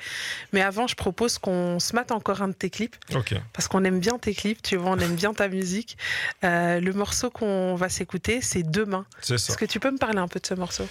Mais 0.53 0.61
avant, 0.61 0.85
je 0.85 0.93
propose 0.95 1.39
qu'on 1.39 1.79
se 1.79 1.95
mate 1.95 2.11
encore 2.11 2.43
un 2.43 2.49
de 2.49 2.53
tes 2.53 2.69
clips. 2.69 2.95
Ok. 3.15 3.33
Parce 3.53 3.67
qu'on 3.67 3.83
aime 3.83 3.99
bien 3.99 4.19
tes 4.19 4.35
clips, 4.35 4.61
tu 4.61 4.75
vois, 4.77 4.91
on 4.91 4.99
aime 4.99 5.15
bien 5.15 5.33
ta 5.33 5.47
musique. 5.47 5.97
Euh, 6.43 6.79
le 6.79 6.93
morceau 6.93 7.31
qu'on 7.31 7.73
va 7.75 7.89
s'écouter, 7.89 8.39
c'est 8.41 8.61
Demain. 8.61 9.05
C'est 9.19 9.39
ça. 9.39 9.51
Est-ce 9.51 9.57
que 9.57 9.65
tu 9.65 9.79
peux 9.79 9.89
me 9.89 9.97
parler 9.97 10.19
un 10.19 10.27
peu 10.27 10.39
de 10.39 10.45
ce 10.45 10.53
morceau? 10.53 10.87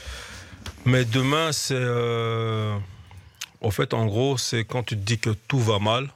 Mais 0.85 1.05
demain, 1.05 1.53
c'est. 1.53 1.75
euh, 1.77 2.77
En 3.61 3.71
fait, 3.71 3.95
en 3.95 4.05
gros, 4.07 4.37
c'est 4.37 4.65
quand 4.65 4.83
tu 4.83 4.97
te 4.97 5.01
dis 5.01 5.19
que 5.19 5.31
tout 5.31 5.61
va 5.61 5.79
mal, 5.79 6.11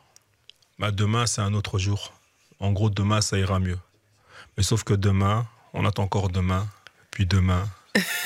bah 0.81 0.91
demain, 0.91 1.26
c'est 1.26 1.41
un 1.41 1.55
autre 1.55 1.79
jour. 1.79 2.12
En 2.61 2.73
gros, 2.73 2.91
demain, 2.91 3.21
ça 3.21 3.39
ira 3.39 3.59
mieux. 3.59 3.79
Mais 4.57 4.62
sauf 4.62 4.85
que 4.85 4.95
demain, 4.95 5.47
on 5.73 5.85
attend 5.87 6.03
encore 6.05 6.29
demain, 6.29 6.67
puis 7.11 7.27
demain, 7.27 7.69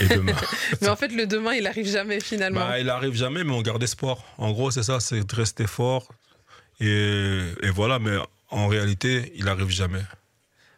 et 0.00 0.06
demain. 0.08 0.34
Mais 0.82 0.88
en 0.88 0.96
fait, 0.96 1.08
le 1.08 1.26
demain, 1.26 1.54
il 1.54 1.66
arrive 1.66 1.86
jamais 1.86 2.20
finalement. 2.20 2.60
bah, 2.66 2.80
il 2.80 2.90
arrive 2.90 3.14
jamais, 3.14 3.44
mais 3.44 3.52
on 3.52 3.62
garde 3.62 3.82
espoir. 3.82 4.18
En 4.38 4.50
gros, 4.52 4.70
c'est 4.70 4.82
ça, 4.82 5.00
c'est 5.00 5.24
de 5.24 5.34
rester 5.34 5.66
fort. 5.66 6.08
Et, 6.80 7.40
et 7.62 7.70
voilà, 7.70 7.98
mais 7.98 8.16
en 8.50 8.66
réalité, 8.66 9.32
il 9.36 9.48
arrive 9.48 9.70
jamais. 9.70 10.02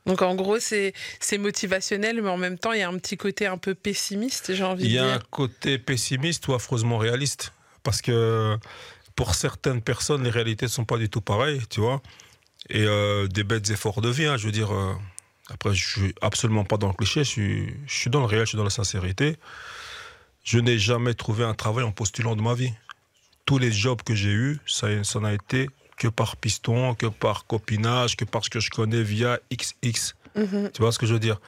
Donc 0.05 0.23
en 0.23 0.35
gros, 0.37 0.61
c'est 0.61 0.93
c'est 1.19 1.39
motivationnel, 1.39 2.23
mais 2.23 2.29
en 2.29 2.37
même 2.37 2.59
temps, 2.59 2.73
il 2.73 2.79
y 2.79 2.83
a 2.83 2.89
un 2.89 2.97
petit 2.99 3.17
côté 3.17 3.47
un 3.47 3.59
peu 3.59 3.75
pessimiste, 3.75 4.55
j'ai 4.55 4.63
envie 4.63 4.85
Il 4.85 4.91
y 4.93 4.95
de 4.95 5.01
a 5.01 5.05
un 5.05 5.17
dire. 5.19 5.31
côté 5.31 5.79
pessimiste 5.79 6.47
ou 6.49 6.55
affreusement 6.55 6.99
réaliste. 6.99 7.53
Parce 7.83 8.03
que 8.03 8.57
pour 9.17 9.35
certaines 9.35 9.81
personnes, 9.83 10.23
les 10.23 10.31
réalités 10.31 10.67
ne 10.67 10.71
sont 10.71 10.85
pas 10.85 10.97
du 10.99 11.09
tout 11.09 11.21
pareilles, 11.23 11.63
tu 11.71 11.81
vois. 11.81 12.03
Et 12.69 12.83
euh, 12.85 13.27
des 13.29 13.45
bêtes 13.45 13.71
efforts 13.71 14.01
de 14.01 14.09
vie, 14.09 14.27
hein, 14.27 14.37
je 14.37 14.47
veux 14.47 14.53
dire. 14.53 14.73
euh, 14.73 14.95
après, 15.49 15.73
je 15.75 15.89
suis 15.89 16.15
absolument 16.23 16.65
pas 16.65 16.77
dans 16.77 16.89
le 16.89 16.93
cliché, 16.95 17.23
je 17.23 17.29
suis, 17.31 17.75
je 17.87 17.95
suis 17.95 18.11
dans 18.11 18.19
le 18.21 18.27
réel, 18.27 18.43
je 18.43 18.49
suis 18.51 18.59
dans 18.59 18.65
la 18.65 18.71
sincérité. 18.71 19.37
Je 20.43 20.59
n'ai 20.59 20.79
jamais 20.79 21.15
trouvé 21.15 21.45
un 21.45 21.55
travail 21.55 21.85
en 21.85 21.93
postulant 21.93 22.35
de 22.35 22.43
ma 22.43 22.55
vie. 22.55 22.73
Tous 23.45 23.59
les 23.59 23.71
jobs 23.71 24.03
que 24.03 24.15
j'ai 24.15 24.33
eus, 24.33 24.59
ça, 24.67 24.89
ça 25.05 25.21
n'a 25.21 25.33
été 25.33 25.69
que 25.97 26.09
par 26.09 26.37
piston, 26.37 26.95
que 26.95 27.07
par 27.07 27.47
copinage, 27.47 28.17
que 28.17 28.25
parce 28.25 28.49
que 28.49 28.59
je 28.59 28.71
connais 28.71 29.03
via 29.03 29.39
XX. 29.53 30.15
Mhm. 30.35 30.71
Tu 30.75 30.83
vois 30.83 30.91
ce 30.93 30.99
que 30.99 31.07
je 31.07 31.15
veux 31.15 31.21
dire? 31.21 31.41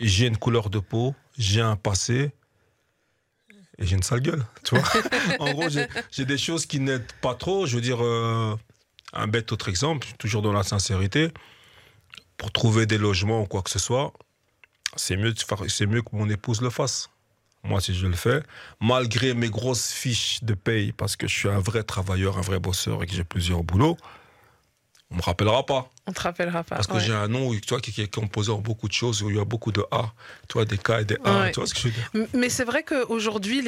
J'ai 0.00 0.26
une 0.26 0.38
couleur 0.38 0.70
de 0.70 0.78
peau, 0.78 1.14
j'ai 1.36 1.60
un 1.60 1.76
passé 1.76 2.32
et 3.78 3.86
j'ai 3.86 3.96
une 3.96 4.02
sale 4.02 4.20
gueule. 4.20 4.44
Tu 4.64 4.74
vois? 4.74 4.88
En 5.38 5.52
gros, 5.52 5.68
j'ai 5.68 5.86
j'ai 6.10 6.24
des 6.24 6.38
choses 6.38 6.64
qui 6.66 6.80
n'aident 6.80 7.12
pas 7.20 7.34
trop. 7.34 7.66
Je 7.66 7.76
veux 7.76 7.82
dire, 7.82 8.02
euh, 8.02 8.56
un 9.12 9.26
bête 9.26 9.52
autre 9.52 9.68
exemple, 9.68 10.08
toujours 10.18 10.42
dans 10.42 10.52
la 10.52 10.62
sincérité. 10.62 11.32
Pour 12.36 12.50
trouver 12.50 12.86
des 12.86 12.98
logements 12.98 13.42
ou 13.42 13.46
quoi 13.46 13.62
que 13.62 13.70
ce 13.70 13.78
soit, 13.78 14.12
c'est 14.96 15.16
mieux, 15.16 15.32
que 15.32 16.16
mon 16.16 16.28
épouse 16.28 16.60
le 16.60 16.70
fasse. 16.70 17.10
Moi, 17.62 17.80
si 17.80 17.94
je 17.94 18.06
le 18.08 18.16
fais, 18.16 18.42
malgré 18.80 19.34
mes 19.34 19.48
grosses 19.48 19.92
fiches 19.92 20.42
de 20.42 20.54
paye, 20.54 20.90
parce 20.92 21.14
que 21.14 21.28
je 21.28 21.38
suis 21.38 21.48
un 21.48 21.60
vrai 21.60 21.84
travailleur, 21.84 22.38
un 22.38 22.40
vrai 22.40 22.58
bosseur 22.58 23.02
et 23.02 23.06
que 23.06 23.14
j'ai 23.14 23.22
plusieurs 23.22 23.62
boulots, 23.62 23.96
on 25.10 25.16
me 25.16 25.22
rappellera 25.22 25.64
pas. 25.64 25.91
On 26.08 26.12
te 26.12 26.20
rappellera 26.20 26.64
pas. 26.64 26.74
Parce 26.76 26.88
que 26.88 26.94
ouais. 26.94 27.00
j'ai 27.00 27.12
un 27.12 27.28
nom 27.28 27.52
tu 27.54 27.60
vois, 27.68 27.80
qui, 27.80 27.92
qui 27.92 28.02
est 28.02 28.12
composé 28.12 28.50
en 28.50 28.58
beaucoup 28.58 28.88
de 28.88 28.92
choses, 28.92 29.22
où 29.22 29.30
il 29.30 29.36
y 29.36 29.40
a 29.40 29.44
beaucoup 29.44 29.70
de 29.70 29.84
A, 29.92 30.12
tu 30.48 30.54
vois, 30.54 30.64
des 30.64 30.76
K 30.76 30.90
et 31.00 31.04
des 31.04 31.16
A, 31.24 31.42
Ouais. 31.42 31.52
tu 31.52 31.60
vois 31.60 31.66
ce 31.68 31.74
que 31.74 31.80
je 31.80 31.88
veux 31.88 31.94
dire? 31.94 32.26
Mais 32.34 32.48
c'est 32.48 32.64
vrai 32.64 32.82
qu'aujourd'hui, 32.82 33.62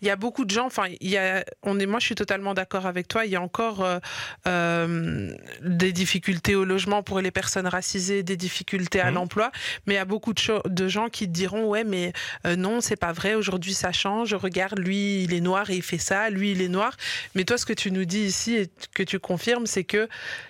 il 0.00 0.06
y 0.06 0.10
a 0.10 0.14
beaucoup 0.16 0.44
de 0.44 0.50
gens. 0.52 0.66
Enfin, 0.66 0.84
il 1.00 1.10
y 1.10 1.16
a, 1.16 1.44
on 1.64 1.80
est, 1.80 1.86
moi, 1.86 1.98
je 1.98 2.04
suis 2.06 2.14
totalement 2.14 2.54
d'accord 2.54 2.86
avec 2.86 3.08
toi. 3.08 3.24
Il 3.26 3.32
y 3.32 3.36
a 3.36 3.42
encore 3.42 3.82
euh, 3.82 3.98
euh, 4.46 5.32
des 5.62 5.92
difficultés 5.92 6.54
au 6.54 6.64
logement 6.64 7.02
pour 7.02 7.20
les 7.20 7.30
personnes 7.30 7.66
racisées, 7.66 8.22
des 8.22 8.36
difficultés 8.36 9.00
à 9.00 9.06
Mhm. 9.08 9.14
l'emploi. 9.14 9.50
Mais 9.86 9.94
il 9.94 9.96
y 9.96 10.00
a 10.00 10.04
beaucoup 10.04 10.32
de, 10.32 10.88
gens 10.88 11.08
qui 11.08 11.26
te 11.26 11.32
diront, 11.32 11.66
ouais, 11.66 11.84
mais 11.84 12.12
euh, 12.46 12.56
non, 12.56 12.80
c'est 12.80 12.96
pas 12.96 13.12
vrai. 13.12 13.34
Aujourd'hui, 13.34 13.74
ça 13.74 13.92
change. 13.92 14.34
Regarde, 14.34 14.78
lui, 14.78 15.24
il 15.24 15.34
est 15.34 15.40
noir 15.40 15.70
et 15.70 15.76
il 15.76 15.82
fait 15.82 15.98
ça. 15.98 16.30
Lui, 16.30 16.52
il 16.52 16.62
est 16.62 16.68
noir. 16.68 16.96
Mais 17.34 17.44
toi, 17.44 17.58
ce 17.58 17.66
que 17.66 17.72
tu 17.72 17.90
nous 17.90 18.04
dis 18.04 18.20
ici 18.20 18.54
et 18.56 18.70
que 18.94 19.02
tu 19.02 19.18
confirmes, 19.18 19.66
c'est 19.66 19.84
que 19.84 20.08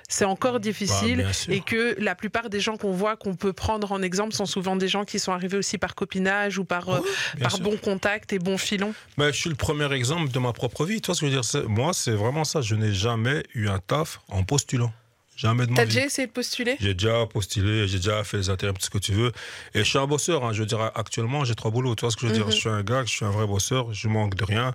c'est 0.09 0.25
encore 0.25 0.59
difficile 0.61 1.19
Bah, 1.19 1.30
sûr. 1.30 1.30
Et 1.49 1.61
que 1.61 1.97
la 1.99 2.15
plupart 2.15 2.51
des 2.51 2.61
gens 2.61 2.77
qu'on 2.77 2.93
voit, 2.93 3.17
qu'on 3.17 3.35
peut 3.35 3.53
prendre 3.53 3.93
en 3.93 4.03
exemple, 4.03 4.35
sont 4.35 4.47
souvent 4.47 4.77
des 4.77 4.89
gens 4.89 5.05
qui 5.05 5.19
sont 5.19 5.33
arrivés 5.33 5.57
aussi 5.57 5.79
par 5.79 5.95
copinage 5.95 6.59
ou 6.59 6.65
par 6.65 6.89
euh, 6.89 7.01
par 7.41 7.53
sûr. 7.53 7.65
bon 7.65 7.77
contact 7.77 8.33
et 8.33 8.39
bon 8.39 8.59
filon. 8.59 8.95
Mais 9.19 9.33
je 9.33 9.39
suis 9.39 9.51
le 9.51 9.57
premier 9.57 9.93
exemple 9.93 10.31
de 10.31 10.39
ma 10.39 10.53
propre 10.53 10.85
vie. 10.85 11.01
Tu 11.01 11.07
vois 11.07 11.15
ce 11.15 11.21
que 11.21 11.31
je 11.31 11.37
veux 11.37 11.41
dire? 11.41 11.69
Moi, 11.69 11.93
c'est 11.93 12.13
vraiment 12.13 12.45
ça. 12.45 12.61
Je 12.61 12.75
n'ai 12.75 12.93
jamais 12.93 13.43
eu 13.55 13.69
un 13.69 13.79
taf 13.79 14.21
en 14.29 14.45
postulant. 14.45 14.93
Jamais 15.37 15.67
de 15.67 15.75
T'as 15.75 15.87
déjà 15.87 16.05
essayé 16.05 16.27
de 16.29 16.33
postuler? 16.33 16.77
J'ai 16.81 16.93
déjà 16.93 17.25
postulé, 17.25 17.89
j'ai 17.89 17.97
déjà 17.97 18.23
fait 18.25 18.37
les 18.37 18.51
intérims, 18.51 18.77
tout 18.77 18.85
ce 18.85 18.91
que 18.91 18.99
tu 18.99 19.13
veux. 19.13 19.33
Et 19.73 19.79
je 19.79 19.85
suis 19.85 19.97
un 19.99 20.07
bosseur. 20.07 20.45
hein. 20.45 20.53
Je 20.53 20.61
veux 20.61 20.67
dire, 20.67 20.83
actuellement, 20.95 21.47
j'ai 21.47 21.55
trois 21.55 21.71
boulots. 21.71 21.95
Tu 21.95 22.03
vois 22.03 22.11
ce 22.11 22.17
que 22.19 22.23
je 22.23 22.27
veux 22.27 22.35
dire? 22.35 22.45
Mhm. 22.45 22.53
Je 22.53 22.57
suis 22.59 22.69
un 22.69 22.83
gars, 22.83 23.05
je 23.07 23.11
suis 23.11 23.25
un 23.25 23.31
vrai 23.31 23.47
bosseur. 23.47 23.91
Je 23.95 24.07
manque 24.09 24.35
de 24.35 24.45
rien. 24.45 24.75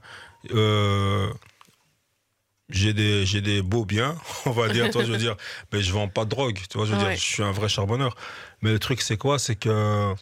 Euh, 0.56 1.28
j'ai 2.70 2.94
des, 2.94 3.26
j'ai 3.26 3.42
des 3.42 3.62
beaux 3.62 3.86
biens, 3.86 4.16
on 4.46 4.52
va 4.52 4.70
dire. 4.70 4.86
tu 4.86 4.92
vois, 4.94 5.04
je 5.06 5.12
veux 5.12 5.18
dire, 5.18 5.36
mais 5.74 5.82
je 5.82 5.92
vends 5.92 6.08
pas 6.08 6.26
de 6.26 6.30
drogue. 6.30 6.60
Tu 6.70 6.78
vois, 6.78 6.86
je 6.86 6.94
veux 6.94 6.98
Ouais. 6.98 7.10
dire, 7.10 7.16
je 7.18 7.24
suis 7.24 7.44
un 7.44 7.52
vrai 7.52 7.70
charbonneur. 7.70 8.16
Mais 8.62 8.72
le 8.72 8.80
truc, 8.80 9.02
c'est 9.02 9.18
quoi? 9.18 9.38
C'est 9.40 9.56
que 9.56 10.14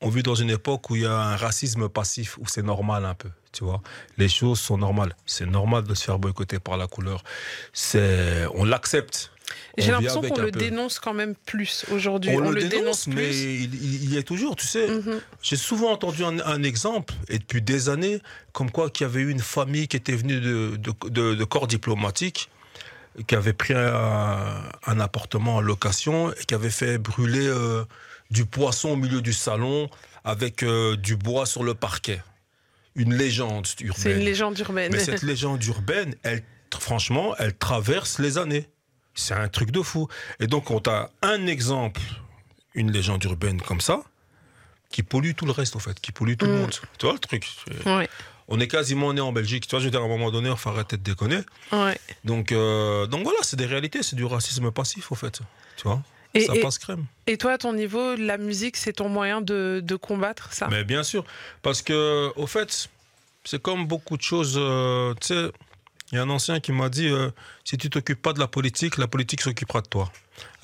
on 0.00 0.08
vit 0.10 0.22
dans 0.22 0.34
une 0.34 0.50
époque 0.50 0.90
où 0.90 0.96
il 0.96 1.02
y 1.02 1.06
a 1.06 1.16
un 1.18 1.36
racisme 1.36 1.88
passif, 1.88 2.36
où 2.38 2.46
c'est 2.46 2.62
normal 2.62 3.04
un 3.06 3.14
peu. 3.14 3.30
Tu 3.52 3.64
vois, 3.64 3.80
les 4.18 4.28
choses 4.28 4.60
sont 4.60 4.76
normales. 4.76 5.14
C'est 5.24 5.46
normal 5.46 5.84
de 5.84 5.94
se 5.94 6.04
faire 6.04 6.18
boycotter 6.18 6.58
par 6.58 6.76
la 6.76 6.86
couleur. 6.86 7.22
C'est, 7.72 8.44
on 8.54 8.64
l'accepte. 8.64 9.30
J'ai 9.76 9.90
l'impression 9.90 10.22
qu'on 10.22 10.40
le 10.40 10.50
peu. 10.50 10.58
dénonce 10.58 10.98
quand 10.98 11.14
même 11.14 11.34
plus 11.34 11.84
aujourd'hui. 11.90 12.30
On, 12.34 12.40
le, 12.50 12.64
dénonce, 12.64 13.06
mais 13.06 13.14
plus. 13.14 13.34
il, 13.34 13.74
il- 13.74 14.10
y 14.12 14.16
est 14.16 14.22
toujours, 14.22 14.56
tu 14.56 14.66
sais. 14.66 14.86
Mhm. 14.88 15.20
J'ai 15.42 15.56
souvent 15.56 15.92
entendu 15.92 16.24
un, 16.24 16.38
un 16.40 16.62
exemple, 16.62 17.12
et 17.28 17.38
depuis 17.38 17.60
des 17.60 17.88
années, 17.88 18.20
comme 18.52 18.70
quoi 18.70 18.88
qu'il 18.90 19.06
y 19.06 19.10
avait 19.10 19.20
eu 19.20 19.30
une 19.30 19.40
famille 19.40 19.86
qui 19.88 19.96
était 19.96 20.16
venue 20.16 20.40
de, 20.40 20.76
de- 20.76 21.08
de- 21.10 21.34
de 21.34 21.44
corps 21.44 21.66
diplomatique, 21.66 22.48
qui 23.26 23.34
avait 23.36 23.52
pris 23.52 23.74
un, 23.74 24.62
un 24.86 25.00
appartement 25.00 25.56
en 25.56 25.60
location 25.60 26.32
et 26.32 26.44
qui 26.46 26.54
avait 26.54 26.70
fait 26.70 26.98
brûler 26.98 27.46
euh, 27.46 27.84
du 28.30 28.44
poisson 28.46 28.90
au 28.90 28.96
milieu 28.96 29.20
du 29.20 29.32
salon 29.32 29.88
avec 30.24 30.62
euh, 30.62 30.96
du 30.96 31.16
bois 31.16 31.46
sur 31.46 31.62
le 31.64 31.74
parquet. 31.74 32.22
Une 32.96 33.14
légende 33.14 33.66
urbaine. 33.80 34.02
C'est 34.02 34.12
une 34.12 34.24
légende 34.24 34.58
urbaine. 34.58 34.90
Mais 34.92 34.98
cette 35.00 35.22
légende 35.22 35.62
urbaine, 35.64 36.14
elle, 36.22 36.42
franchement, 36.80 37.34
elle 37.38 37.54
traverse 37.56 38.18
les 38.18 38.38
années. 38.38 38.68
C'est 39.14 39.34
un 39.34 39.48
truc 39.48 39.70
de 39.70 39.80
fou. 39.82 40.08
Et 40.40 40.46
donc, 40.46 40.70
on 40.70 40.80
a 40.88 41.10
un 41.22 41.46
exemple, 41.46 42.00
une 42.74 42.90
légende 42.90 43.22
urbaine 43.24 43.60
comme 43.60 43.80
ça, 43.80 44.02
qui 44.90 45.02
pollue 45.02 45.32
tout 45.36 45.46
le 45.46 45.52
reste, 45.52 45.76
en 45.76 45.80
fait, 45.80 46.00
qui 46.00 46.12
pollue 46.12 46.34
tout 46.36 46.46
le 46.46 46.52
Mm. 46.52 46.60
monde. 46.60 46.74
Tu 46.98 47.06
vois 47.06 47.12
le 47.14 47.18
truc 47.18 47.48
Ouais, 47.86 48.08
On 48.48 48.60
est 48.60 48.68
quasiment 48.68 49.12
né 49.14 49.20
en 49.22 49.32
Belgique. 49.32 49.66
Tu 49.66 49.70
vois, 49.70 49.80
je 49.80 49.86
veux 49.86 49.90
dire, 49.90 50.02
à 50.02 50.04
un 50.04 50.08
moment 50.08 50.30
donné, 50.30 50.50
il 50.50 50.56
faut 50.56 50.68
arrêter 50.68 50.96
de 50.98 51.02
déconner. 51.02 51.40
ouais. 51.72 51.98
Donc, 52.24 52.52
euh, 52.52 53.06
donc 53.06 53.22
voilà, 53.24 53.38
c'est 53.42 53.56
des 53.56 53.64
réalités, 53.66 54.02
c'est 54.02 54.16
du 54.16 54.24
racisme 54.24 54.70
passif, 54.70 55.10
au 55.12 55.14
fait. 55.14 55.40
Tu 55.76 55.84
vois 55.84 56.02
Et, 56.34 56.40
Ça 56.46 56.54
et- 56.54 56.60
passe 56.60 56.78
crème. 56.78 57.06
et 57.26 57.38
toi, 57.38 57.52
à 57.52 57.58
ton 57.58 57.72
niveau, 57.72 58.16
la 58.16 58.36
musique, 58.36 58.76
c'est 58.76 58.92
ton 58.94 59.08
moyen 59.08 59.40
de, 59.40 59.80
de 59.82 59.96
combattre 59.96 60.52
ça? 60.52 60.66
Mais 60.70 60.84
bien 60.84 61.02
sûr, 61.04 61.24
parce 61.62 61.80
que 61.80 62.32
au 62.36 62.46
fait, 62.46 62.90
c'est 63.44 63.62
comme 63.62 63.86
beaucoup 63.86 64.16
de 64.16 64.22
choses. 64.22 64.56
euh, 64.58 65.14
tu 65.20 65.28
sais, 65.28 65.50
il 66.12 66.16
y 66.16 66.18
a 66.18 66.22
un 66.22 66.30
ancien 66.30 66.60
qui 66.60 66.72
m'a 66.72 66.88
dit 66.88 67.08
euh, 67.08 67.30
si 67.64 67.76
tu 67.78 67.90
t'occupes 67.90 68.20
pas 68.22 68.32
de 68.32 68.38
la 68.40 68.46
politique, 68.48 68.98
la 68.98 69.08
politique 69.08 69.40
s'occupera 69.40 69.80
de 69.80 69.88
toi. 69.88 70.12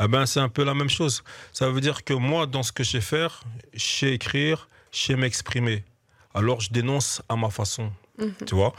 Eh 0.02 0.09
ben, 0.09 0.26
c'est 0.26 0.40
un 0.40 0.49
peu 0.49 0.64
la 0.64 0.75
même 0.75 0.90
chose. 0.90 1.23
Ça 1.52 1.68
veut 1.70 1.80
dire 1.80 2.04
que 2.04 2.12
moi, 2.14 2.47
dans 2.47 2.62
ce 2.62 2.73
que 2.73 2.82
je 2.85 2.90
sais 2.92 3.00
faire, 3.00 3.42
je 3.73 3.82
sais 3.85 4.12
écrire, 4.12 4.68
je 4.92 4.99
sais 4.99 5.16
m'exprimer. 5.16 5.85
Alors, 6.35 6.61
je 6.61 6.70
dénonce 6.70 7.23
à 7.28 7.37
ma 7.37 7.50
façon. 7.50 7.92
Mhm. 8.18 8.35
Tu 8.47 8.54
vois, 8.54 8.73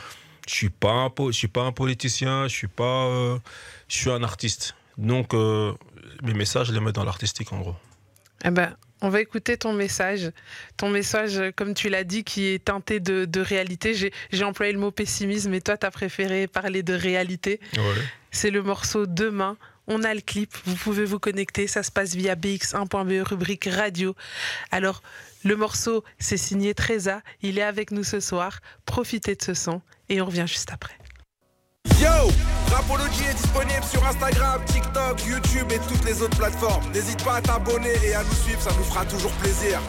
je 0.48 0.54
suis 0.54 0.70
pas 0.70 0.92
un 0.94 1.10
po- 1.10 1.32
je 1.32 1.38
suis 1.38 1.48
pas 1.48 1.64
un 1.64 1.72
politicien, 1.72 2.48
je 2.48 2.54
suis 2.56 2.68
pas, 2.68 3.06
euh, 3.08 3.40
je 3.88 3.96
suis 3.98 4.12
un 4.12 4.24
artiste. 4.24 4.76
Donc, 4.98 5.34
euh, 5.34 5.74
mes 6.22 6.34
messages, 6.34 6.68
je 6.68 6.74
les 6.74 6.80
mets 6.80 6.92
dans 6.92 7.04
l'artistique 7.04 7.52
en 7.54 7.60
gros. 7.60 7.76
Eh 8.44 8.52
ben, 8.52 8.76
on 9.02 9.10
va 9.10 9.22
écouter 9.22 9.58
ton 9.58 9.74
message. 9.74 10.32
Ton 10.78 10.90
message, 10.90 11.38
euh, 11.38 11.52
comme 11.56 11.74
tu 11.74 11.90
l'as 11.90 12.04
dit, 12.04 12.24
qui 12.24 12.48
est 12.48 12.66
teinté 12.66 13.00
de, 13.00 13.26
de 13.26 13.42
réalité. 13.42 13.94
J'ai 13.94 14.12
j'ai 14.32 14.44
employé 14.44 14.72
le 14.72 14.80
mot 14.80 14.92
pessimisme, 14.92 15.54
et 15.54 15.62
toi, 15.62 15.78
tu 15.78 15.86
as 15.86 15.92
préféré 15.92 16.48
parler 16.48 16.84
de 16.84 16.94
réalité. 16.94 17.60
C'est 18.32 18.52
le 18.52 18.62
morceau 18.62 19.06
Demain. 19.06 19.58
On 19.88 20.04
a 20.04 20.14
le 20.14 20.22
clip, 20.22 20.56
vous 20.66 20.76
pouvez 20.76 21.06
vous 21.06 21.20
connecter, 21.20 21.68
ça 21.68 21.84
se 21.84 21.92
passe 21.92 22.16
via 22.16 22.36
bx1.be, 22.36 23.28
rubrique 23.28 23.68
radio. 23.70 24.16
Alors, 24.70 25.02
le 25.44 25.56
morceau, 25.56 26.04
c'est 26.20 26.38
signé 26.38 26.74
Treza, 26.76 27.22
il 27.42 27.58
est 27.58 27.64
avec 27.64 27.92
nous 27.92 28.04
ce 28.04 28.20
soir. 28.20 28.60
Profitez 28.86 29.36
de 29.36 29.42
ce 29.42 29.54
son 29.56 29.82
et 30.08 30.22
on 30.22 30.26
revient 30.28 30.46
juste 30.48 30.72
après. 30.72 31.01
Yo 32.02 32.32
Rapology 32.74 33.24
est 33.30 33.36
disponible 33.36 33.84
sur 33.84 34.04
Instagram, 34.08 34.60
TikTok, 34.66 35.24
YouTube 35.24 35.72
et 35.72 35.80
toutes 35.88 36.04
les 36.04 36.20
autres 36.24 36.36
plateformes. 36.36 36.84
N'hésite 36.92 37.24
pas 37.24 37.36
à 37.36 37.42
t'abonner 37.42 37.94
et 38.04 38.16
à 38.16 38.24
nous 38.24 38.34
suivre, 38.34 38.60
ça 38.60 38.72
nous 38.76 38.84
fera 38.84 39.06
toujours 39.06 39.32
plaisir. 39.34 39.80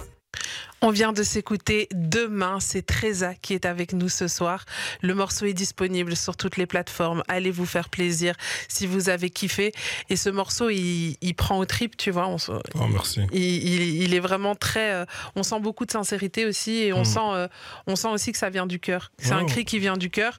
On 0.84 0.90
vient 0.90 1.12
de 1.12 1.22
s'écouter 1.22 1.88
Demain, 1.92 2.58
c'est 2.60 2.82
Treza 2.84 3.34
qui 3.36 3.54
est 3.54 3.66
avec 3.66 3.92
nous 3.92 4.08
ce 4.08 4.26
soir. 4.26 4.64
Le 5.00 5.14
morceau 5.14 5.46
est 5.46 5.52
disponible 5.52 6.16
sur 6.16 6.36
toutes 6.36 6.56
les 6.56 6.66
plateformes. 6.66 7.22
Allez 7.28 7.52
vous 7.52 7.66
faire 7.66 7.88
plaisir 7.88 8.34
si 8.68 8.88
vous 8.88 9.08
avez 9.08 9.30
kiffé. 9.30 9.72
Et 10.10 10.16
ce 10.16 10.28
morceau, 10.28 10.70
il, 10.70 11.16
il 11.20 11.34
prend 11.34 11.58
au 11.58 11.64
trip, 11.66 11.96
tu 11.96 12.10
vois. 12.10 12.26
On 12.26 12.36
Oh, 12.48 12.86
merci. 12.90 13.20
il, 13.32 13.40
il- 13.42 14.02
il 14.02 14.14
est 14.14 14.18
vraiment 14.20 14.56
très. 14.56 14.92
euh, 14.92 15.04
on 15.36 15.44
sent 15.44 15.60
beaucoup 15.60 15.86
de 15.86 15.92
sincérité 15.92 16.46
aussi 16.46 16.72
et 16.82 16.92
on, 16.92 17.02
Mm. 17.02 17.04
sent, 17.04 17.20
euh, 17.22 17.48
on 17.86 17.94
sent 17.94 18.08
aussi 18.08 18.32
que 18.32 18.38
ça 18.38 18.50
vient 18.50 18.66
du 18.66 18.80
cœur. 18.80 19.12
C'est 19.18 19.32
un 19.32 19.44
cri 19.46 19.64
qui 19.64 19.78
vient 19.78 19.96
du 19.96 20.10
cœur. 20.10 20.38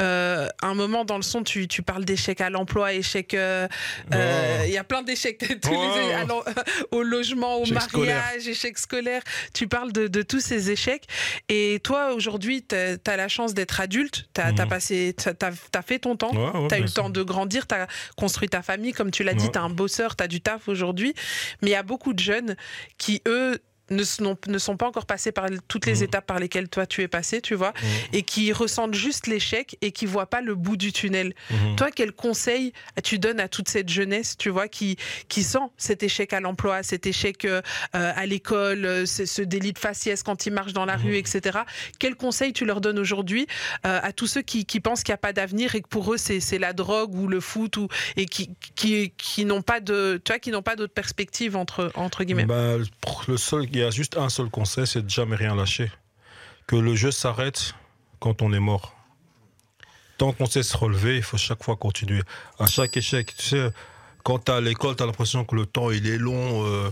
Euh, 0.00 0.48
un 0.62 0.74
moment 0.74 1.04
dans 1.04 1.16
le 1.16 1.22
son, 1.22 1.42
tu, 1.42 1.68
tu 1.68 1.82
parles 1.82 2.04
d'échec 2.06 2.40
à 2.40 2.48
l'emploi, 2.48 2.94
échec. 2.94 3.34
Il 3.34 4.70
y 4.70 4.78
a 4.78 4.84
plein 4.84 5.02
d'échecs. 5.02 5.42
Au 6.92 7.02
logement, 7.02 7.58
au 7.58 7.64
Échec 7.64 7.92
mariage, 7.94 8.48
échecs 8.48 8.78
scolaires. 8.78 9.22
Tu 9.52 9.68
parles 9.68 9.81
de, 9.90 10.06
de 10.06 10.22
tous 10.22 10.38
ces 10.40 10.70
échecs. 10.70 11.06
Et 11.48 11.80
toi, 11.82 12.12
aujourd'hui, 12.14 12.62
tu 12.64 12.76
as 12.76 13.16
la 13.16 13.28
chance 13.28 13.54
d'être 13.54 13.80
adulte. 13.80 14.28
Tu 14.34 14.40
as, 14.40 14.52
Mhm. 14.52 14.68
passé, 14.68 15.14
t'as- 15.16 15.34
t'as 15.34 15.50
t'as 15.72 15.82
fait 15.82 15.98
ton 15.98 16.14
temps. 16.16 16.30
Ouais, 16.32 16.60
ouais, 16.60 16.68
Tu 16.68 16.74
as 16.74 16.78
eu 16.78 16.82
le 16.82 16.90
temps 16.90 17.10
de 17.10 17.22
grandir, 17.22 17.66
tu 17.66 17.74
as 17.74 17.86
construit 18.16 18.48
ta 18.48 18.62
famille, 18.62 18.92
comme 18.92 19.10
tu 19.10 19.24
l'as 19.24 19.34
dit, 19.34 19.50
tu 19.50 19.58
as 19.58 19.62
un 19.62 19.70
bosseur, 19.70 20.14
tu 20.14 20.22
as 20.22 20.28
du 20.28 20.40
taf 20.40 20.68
aujourd'hui. 20.68 21.14
Mais 21.62 21.70
il 21.70 21.72
y 21.72 21.74
a 21.74 21.82
beaucoup 21.82 22.12
de 22.12 22.18
jeunes 22.20 22.56
qui, 22.98 23.22
eux, 23.26 23.58
ne, 23.92 24.04
sont- 24.04 24.36
ne 24.48 24.58
sont 24.58 24.76
pas 24.76 24.86
encore 24.86 25.06
passés 25.06 25.32
par 25.32 25.46
toutes 25.68 25.86
les 25.86 25.96
Mhm. 25.96 26.02
étapes 26.04 26.26
par 26.26 26.38
lesquelles 26.38 26.68
toi 26.68 26.86
tu 26.86 27.02
es 27.02 27.08
passé, 27.08 27.40
tu 27.40 27.54
vois, 27.54 27.72
Mhm. 27.82 27.88
et 28.14 28.22
qui 28.22 28.52
ressentent 28.52 28.94
juste 28.94 29.26
l'échec 29.26 29.76
et 29.80 29.92
qui 29.92 30.06
voient 30.06 30.26
pas 30.30 30.40
le 30.40 30.54
bout 30.54 30.76
du 30.76 30.92
tunnel. 30.92 31.34
Mhm. 31.50 31.76
Toi, 31.76 31.90
quel 31.94 32.12
conseil 32.12 32.72
tu 33.04 33.18
donnes 33.18 33.40
à 33.40 33.48
toute 33.48 33.68
cette 33.68 33.88
jeunesse, 33.88 34.36
tu 34.36 34.48
vois, 34.50 34.68
qui, 34.68 34.96
qui 35.28 35.42
sent 35.42 35.58
cet 35.76 36.02
échec 36.02 36.32
à 36.32 36.40
l'emploi, 36.40 36.82
cet 36.82 37.06
échec 37.06 37.44
euh, 37.44 37.60
euh, 37.94 38.12
à 38.14 38.26
l'école, 38.26 38.84
euh, 38.84 39.06
ce, 39.06 39.26
ce 39.26 39.42
délit 39.42 39.72
de 39.72 39.78
faciès 39.78 40.22
quand 40.22 40.46
ils 40.46 40.52
marchent 40.52 40.72
dans 40.72 40.84
la 40.86 40.96
rue, 40.96 41.16
etc. 41.16 41.58
Quel 41.98 42.14
conseil 42.16 42.52
tu 42.52 42.64
leur 42.64 42.80
donnes 42.80 42.98
aujourd'hui 42.98 43.46
euh, 43.86 44.00
à 44.02 44.12
tous 44.12 44.26
ceux 44.26 44.42
qui, 44.42 44.64
qui 44.66 44.80
pensent 44.80 45.02
qu'il 45.02 45.12
n'y 45.12 45.16
a 45.16 45.18
pas 45.18 45.32
d'avenir 45.32 45.74
et 45.74 45.80
que 45.82 45.88
pour 45.88 46.12
eux 46.12 46.16
c'est 46.16 46.58
la 46.58 46.72
drogue 46.72 47.14
ou 47.14 47.26
le 47.28 47.40
foot 47.40 47.76
ou 47.76 47.88
et 48.16 48.26
qui 48.26 48.50
qui, 48.74 49.12
qui 49.16 49.44
n'ont 49.44 49.62
pas 49.62 49.80
de 49.80 50.20
tu 50.24 50.32
vois 50.32 50.38
qui 50.38 50.50
n'ont 50.50 50.62
pas 50.62 50.76
d'autre 50.76 50.92
perspective 50.94 51.56
entre 51.56 51.90
entre 51.94 52.24
guillemets? 52.24 52.44
Bah, 52.46 52.76
le 53.28 53.36
seul, 53.36 53.64
il 53.72 53.76
y 53.82 53.86
a 53.86 53.90
juste 53.90 54.16
un 54.16 54.28
seul 54.28 54.48
conseil, 54.50 54.86
c'est 54.86 55.02
de 55.02 55.10
jamais 55.10 55.36
rien 55.36 55.54
lâcher. 55.54 55.90
Que 56.66 56.76
le 56.76 56.94
jeu 56.94 57.10
s'arrête 57.10 57.74
quand 58.20 58.42
on 58.42 58.52
est 58.52 58.60
mort. 58.60 58.94
Tant 60.18 60.32
qu'on 60.32 60.46
sait 60.46 60.62
se 60.62 60.76
relever, 60.76 61.16
il 61.16 61.22
faut 61.22 61.36
chaque 61.36 61.64
fois 61.64 61.76
continuer. 61.76 62.22
À 62.58 62.66
chaque 62.66 62.96
échec, 62.96 63.34
tu 63.36 63.44
sais, 63.44 63.70
quand 64.22 64.44
tu 64.44 64.52
à 64.52 64.60
l'école, 64.60 64.94
tu 64.96 65.02
as 65.02 65.06
l'impression 65.06 65.44
que 65.44 65.56
le 65.56 65.66
temps 65.66 65.90
il 65.90 66.06
est 66.06 66.18
long, 66.18 66.64
euh, 66.64 66.90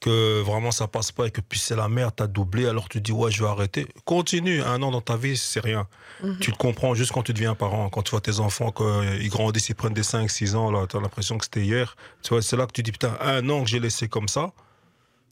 que 0.00 0.40
vraiment 0.42 0.70
ça 0.70 0.86
passe 0.86 1.12
pas 1.12 1.26
et 1.26 1.30
que 1.30 1.40
puis 1.40 1.58
c'est 1.58 1.76
la 1.76 1.88
merde, 1.88 2.14
tu 2.16 2.22
as 2.22 2.26
doublé, 2.26 2.66
alors 2.66 2.88
tu 2.88 3.00
dis 3.00 3.12
ouais, 3.12 3.30
je 3.30 3.42
vais 3.42 3.48
arrêter. 3.48 3.86
Continue, 4.04 4.62
un 4.62 4.82
an 4.82 4.90
dans 4.90 5.00
ta 5.00 5.16
vie, 5.16 5.36
c'est 5.36 5.60
rien. 5.60 5.86
Mhm. 6.22 6.38
Tu 6.40 6.50
le 6.50 6.56
comprends 6.56 6.94
juste 6.94 7.12
quand 7.12 7.22
tu 7.22 7.32
deviens 7.32 7.54
parent, 7.54 7.88
quand 7.90 8.02
tu 8.02 8.10
vois 8.10 8.20
tes 8.20 8.38
enfants, 8.38 8.70
qu'ils 8.70 9.30
grandissent, 9.30 9.68
ils 9.68 9.74
prennent 9.74 9.94
des 9.94 10.02
5-6 10.02 10.54
ans, 10.56 10.70
là, 10.70 10.86
tu 10.86 10.96
as 10.96 11.00
l'impression 11.00 11.38
que 11.38 11.44
c'était 11.44 11.62
hier. 11.62 11.96
Tu 12.22 12.30
vois, 12.30 12.42
c'est 12.42 12.56
là 12.56 12.66
que 12.66 12.72
tu 12.72 12.82
dis 12.82 12.92
putain, 12.92 13.16
un 13.20 13.48
an 13.48 13.62
que 13.62 13.68
j'ai 13.68 13.80
laissé 13.80 14.08
comme 14.08 14.28
ça. 14.28 14.52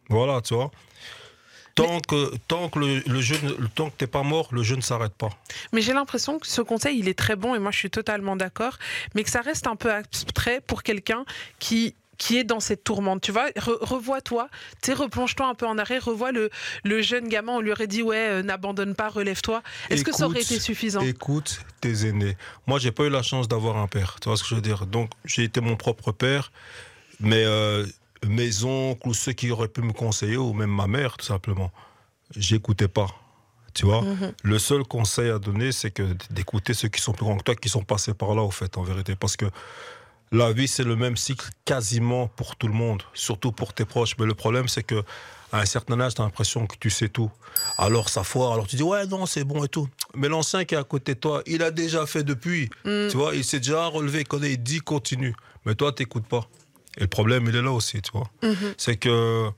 Voilà, 0.08 0.40
tu 0.40 0.54
vois. 0.54 0.70
Tant 1.74 2.00
que, 2.00 2.36
tant 2.48 2.68
que 2.68 2.78
le, 2.78 2.98
le 3.06 3.20
jeu, 3.22 3.36
tant 3.74 3.88
que 3.88 3.96
t'es 3.96 4.06
pas 4.06 4.22
mort, 4.22 4.48
le 4.52 4.62
jeu 4.62 4.76
ne 4.76 4.82
s'arrête 4.82 5.14
pas. 5.14 5.30
Mais 5.72 5.80
j'ai 5.80 5.94
l'impression 5.94 6.38
que 6.38 6.46
ce 6.46 6.60
conseil, 6.60 6.98
il 6.98 7.08
est 7.08 7.18
très 7.18 7.34
bon 7.34 7.54
et 7.54 7.58
moi 7.58 7.70
je 7.70 7.78
suis 7.78 7.88
totalement 7.90 8.36
d'accord, 8.36 8.76
mais 9.14 9.24
que 9.24 9.30
ça 9.30 9.40
reste 9.40 9.66
un 9.66 9.76
peu 9.76 9.90
abstrait 9.90 10.60
pour 10.60 10.82
quelqu'un 10.82 11.24
qui 11.58 11.94
qui 12.18 12.36
est 12.38 12.44
dans 12.44 12.60
cette 12.60 12.84
tourmente. 12.84 13.22
Tu 13.22 13.32
vois, 13.32 13.48
Re- 13.52 13.78
revois-toi, 13.84 14.48
tu 14.82 14.88
sais, 14.88 14.92
replonge-toi 14.92 15.46
un 15.48 15.54
peu 15.54 15.66
en 15.66 15.76
arrière, 15.78 16.04
revois 16.04 16.30
le, 16.30 16.50
le 16.84 17.02
jeune 17.02 17.26
gamin, 17.26 17.54
on 17.54 17.60
lui 17.60 17.72
aurait 17.72 17.88
dit, 17.88 18.02
ouais, 18.02 18.16
euh, 18.28 18.42
n'abandonne 18.42 18.94
pas, 18.94 19.08
relève-toi. 19.08 19.60
Est-ce 19.90 20.04
que 20.04 20.12
ça 20.12 20.26
aurait 20.26 20.42
été 20.42 20.60
suffisant? 20.60 21.00
Écoute 21.00 21.60
tes 21.80 22.06
aînés. 22.06 22.36
Moi, 22.68 22.78
j'ai 22.78 22.92
pas 22.92 23.04
eu 23.04 23.10
la 23.10 23.22
chance 23.22 23.48
d'avoir 23.48 23.76
un 23.78 23.88
père. 23.88 24.18
Tu 24.20 24.28
vois 24.28 24.36
ce 24.36 24.42
que 24.44 24.50
je 24.50 24.54
veux 24.56 24.60
dire 24.60 24.86
Donc, 24.86 25.10
j'ai 25.24 25.42
été 25.42 25.60
mon 25.60 25.74
propre 25.74 26.12
père, 26.12 26.52
mais 27.18 27.42
euh, 27.44 27.86
mes 28.26 28.64
oncles 28.64 29.08
ou 29.08 29.14
ceux 29.14 29.32
qui 29.32 29.50
auraient 29.50 29.68
pu 29.68 29.82
me 29.82 29.92
conseiller, 29.92 30.36
ou 30.36 30.52
même 30.52 30.70
ma 30.70 30.86
mère, 30.86 31.16
tout 31.16 31.26
simplement, 31.26 31.70
j'écoutais 32.36 32.88
pas. 32.88 33.08
Tu 33.74 33.86
vois 33.86 34.02
Mhm. 34.02 34.32
Le 34.42 34.58
seul 34.58 34.82
conseil 34.84 35.30
à 35.30 35.38
donner, 35.38 35.72
c'est 35.72 35.90
que 35.90 36.14
d'écouter 36.30 36.74
ceux 36.74 36.88
qui 36.88 37.00
sont 37.00 37.12
plus 37.12 37.24
grands 37.24 37.38
que 37.38 37.42
toi, 37.44 37.54
qui 37.54 37.68
sont 37.68 37.82
passés 37.84 38.12
par 38.14 38.34
là, 38.34 38.42
au 38.42 38.50
fait, 38.50 38.76
en 38.76 38.82
vérité. 38.82 39.16
Parce 39.16 39.36
que 39.36 39.46
la 40.30 40.52
vie, 40.52 40.68
c'est 40.68 40.84
le 40.84 40.96
même 40.96 41.16
cycle 41.16 41.48
quasiment 41.64 42.26
pour 42.28 42.56
tout 42.56 42.68
le 42.68 42.74
monde, 42.74 43.02
surtout 43.14 43.50
pour 43.52 43.72
tes 43.72 43.84
proches. 43.84 44.14
Mais 44.18 44.26
le 44.26 44.34
problème, 44.34 44.68
c'est 44.68 44.82
que 44.82 45.02
à 45.52 45.60
un 45.60 45.66
certain 45.66 46.00
âge, 46.00 46.14
tu 46.14 46.22
as 46.22 46.24
l'impression 46.24 46.66
que 46.66 46.76
tu 46.78 46.88
sais 46.88 47.08
tout. 47.10 47.30
Alors 47.76 48.08
ça 48.08 48.24
foire, 48.24 48.52
alors 48.52 48.66
tu 48.66 48.76
dis 48.76 48.82
ouais, 48.82 49.06
non, 49.06 49.26
c'est 49.26 49.44
bon 49.44 49.64
et 49.64 49.68
tout. 49.68 49.86
Mais 50.14 50.28
l'ancien 50.28 50.64
qui 50.64 50.74
est 50.74 50.78
à 50.78 50.84
côté 50.84 51.14
de 51.14 51.20
toi, 51.20 51.42
il 51.46 51.62
a 51.62 51.70
déjà 51.70 52.06
fait 52.06 52.24
depuis. 52.24 52.70
Mm. 52.86 53.08
Tu 53.10 53.16
vois, 53.16 53.34
il 53.34 53.44
s'est 53.44 53.58
déjà 53.60 53.86
relevé, 53.86 54.20
il 54.20 54.26
connaît, 54.26 54.52
il 54.52 54.62
dit 54.62 54.80
continue. 54.80 55.34
Mais 55.66 55.74
toi, 55.74 55.92
t'écoutes 55.92 56.26
pas. 56.26 56.48
Et 56.98 57.02
le 57.02 57.06
problème, 57.08 57.46
il 57.48 57.56
est 57.56 57.62
là 57.62 57.72
aussi, 57.72 58.02
tu 58.02 58.12
vois. 58.12 58.28
Mhm. 58.42 58.74
C'est 58.76 58.96
que 58.96 59.48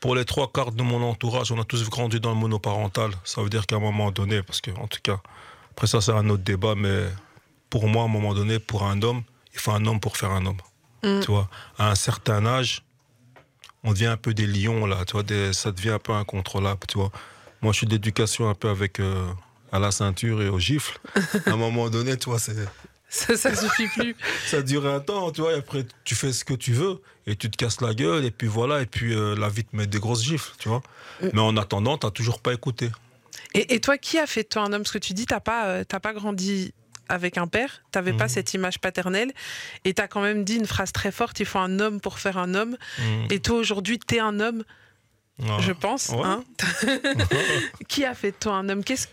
pour 0.00 0.14
les 0.14 0.24
trois 0.24 0.50
quarts 0.52 0.72
de 0.72 0.82
mon 0.82 1.02
entourage, 1.02 1.50
on 1.50 1.60
a 1.60 1.64
tous 1.64 1.88
grandi 1.90 2.20
dans 2.20 2.30
le 2.30 2.36
monoparental. 2.36 3.10
Ça 3.24 3.42
veut 3.42 3.50
dire 3.50 3.66
qu'à 3.66 3.76
un 3.76 3.80
moment 3.80 4.10
donné, 4.12 4.42
parce 4.42 4.60
que, 4.60 4.70
en 4.72 4.86
tout 4.86 5.00
cas, 5.02 5.20
après 5.72 5.86
ça, 5.88 6.00
c'est 6.00 6.12
un 6.12 6.28
autre 6.30 6.42
débat, 6.44 6.74
mais 6.76 7.06
pour 7.70 7.88
moi, 7.88 8.02
à 8.02 8.04
un 8.06 8.08
moment 8.08 8.32
donné, 8.34 8.58
pour 8.58 8.84
un 8.84 9.02
homme, 9.02 9.22
il 9.52 9.58
faut 9.58 9.72
un 9.72 9.84
homme 9.86 9.98
pour 10.00 10.16
faire 10.16 10.30
un 10.30 10.46
homme. 10.46 10.58
Mm. 11.02 11.20
Tu 11.20 11.30
vois, 11.30 11.48
à 11.78 11.90
un 11.90 11.94
certain 11.94 12.46
âge, 12.46 12.84
on 13.84 13.92
devient 13.92 14.06
un 14.06 14.16
peu 14.16 14.34
des 14.34 14.46
lions, 14.46 14.86
là, 14.86 15.04
tu 15.04 15.12
vois, 15.12 15.22
des- 15.22 15.52
ça 15.52 15.72
devient 15.72 15.90
un 15.90 15.98
peu 15.98 16.12
incontrôlable, 16.12 16.80
tu 16.88 16.98
vois. 16.98 17.10
Moi, 17.62 17.72
je 17.72 17.78
suis 17.78 17.86
d'éducation 17.86 18.48
un 18.48 18.54
peu 18.54 18.68
avec 18.68 19.00
euh, 19.00 19.26
à 19.72 19.78
la 19.80 19.90
ceinture 19.90 20.42
et 20.42 20.48
aux 20.48 20.58
gifles. 20.60 20.98
à 21.46 21.50
un 21.50 21.56
moment 21.56 21.90
donné, 21.90 22.16
tu 22.16 22.30
vois, 22.30 22.38
c'est 22.38 22.54
Ça, 23.08 23.36
ça 23.36 23.54
suffit 23.54 23.88
plus. 23.88 24.14
ça 24.46 24.60
dure 24.62 24.86
un 24.86 25.00
temps, 25.00 25.30
tu 25.32 25.40
vois, 25.40 25.52
et 25.54 25.58
après 25.58 25.86
tu 26.04 26.14
fais 26.14 26.32
ce 26.32 26.44
que 26.44 26.54
tu 26.54 26.72
veux, 26.72 27.00
et 27.26 27.36
tu 27.36 27.50
te 27.50 27.56
casses 27.56 27.80
la 27.80 27.94
gueule, 27.94 28.24
et 28.24 28.30
puis 28.30 28.46
voilà, 28.48 28.82
et 28.82 28.86
puis 28.86 29.14
euh, 29.14 29.34
la 29.34 29.48
vie 29.48 29.64
te 29.64 29.74
met 29.74 29.86
des 29.86 29.98
grosses 29.98 30.22
gifles, 30.24 30.52
tu 30.58 30.68
vois. 30.68 30.82
Mm. 31.22 31.28
Mais 31.32 31.40
en 31.40 31.56
attendant, 31.56 31.96
t'as 31.96 32.10
toujours 32.10 32.40
pas 32.40 32.52
écouté. 32.52 32.90
Et, 33.54 33.74
et 33.74 33.80
toi, 33.80 33.96
qui 33.96 34.18
a 34.18 34.26
fait 34.26 34.42
de 34.42 34.48
toi 34.48 34.62
un 34.62 34.72
homme? 34.74 34.82
Parce 34.82 34.92
que 34.92 34.98
tu 34.98 35.14
dis, 35.14 35.24
t'as 35.24 35.40
pas, 35.40 35.66
euh, 35.68 35.84
pas 35.84 36.12
grandi 36.12 36.74
avec 37.08 37.38
un 37.38 37.46
père, 37.46 37.82
t'avais 37.90 38.12
pas 38.12 38.24
Mhm. 38.24 38.28
cette 38.28 38.52
image 38.52 38.78
paternelle, 38.80 39.32
et 39.86 39.94
t'as 39.94 40.06
quand 40.08 40.20
même 40.20 40.44
dit 40.44 40.56
une 40.56 40.66
phrase 40.66 40.92
très 40.92 41.10
forte, 41.10 41.40
il 41.40 41.46
faut 41.46 41.58
un 41.58 41.80
homme 41.80 42.00
pour 42.02 42.18
faire 42.18 42.36
un 42.36 42.54
homme. 42.54 42.76
Mm. 42.98 43.26
Et 43.30 43.40
toi, 43.40 43.56
aujourd'hui, 43.56 43.98
t'es 43.98 44.20
un 44.20 44.38
homme, 44.40 44.64
Ah. 45.48 45.56
je 45.60 45.72
pense. 45.72 46.10
Ouais. 46.10 46.20
hein. 46.22 46.44
qui 47.88 48.04
a 48.04 48.14
fait 48.14 48.32
de 48.32 48.36
toi 48.38 48.56
un 48.56 48.68
homme? 48.68 48.84
Qu'est-ce 48.84 49.06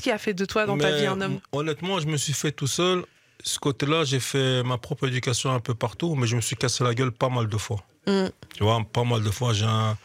qui, 0.00 0.10
a 0.10 0.16
fait 0.18 0.32
de 0.34 0.44
toi 0.46 0.64
dans 0.64 0.78
ta 0.78 0.96
vie 0.96 1.06
un 1.06 1.20
homme? 1.20 1.40
Honnêtement, 1.52 2.00
je 2.00 2.06
me 2.06 2.16
suis 2.16 2.32
fait 2.32 2.52
tout 2.52 2.66
seul. 2.66 3.04
Ce 3.46 3.60
côté-là, 3.60 4.02
j'ai 4.02 4.18
fait 4.18 4.64
ma 4.64 4.76
propre 4.76 5.06
éducation 5.06 5.52
un 5.52 5.60
peu 5.60 5.72
partout, 5.72 6.16
mais 6.16 6.26
je 6.26 6.34
me 6.34 6.40
suis 6.40 6.56
cassé 6.56 6.82
la 6.82 6.94
gueule 6.96 7.12
pas 7.12 7.28
mal 7.28 7.46
de 7.46 7.56
fois. 7.56 7.80
Mm. 8.08 8.26
Tu 8.56 8.64
vois, 8.64 8.82
pas 8.92 9.04
mal 9.04 9.22
de 9.22 9.30
fois, 9.30 9.52
j'ai 9.52 9.64
un- 9.64 9.96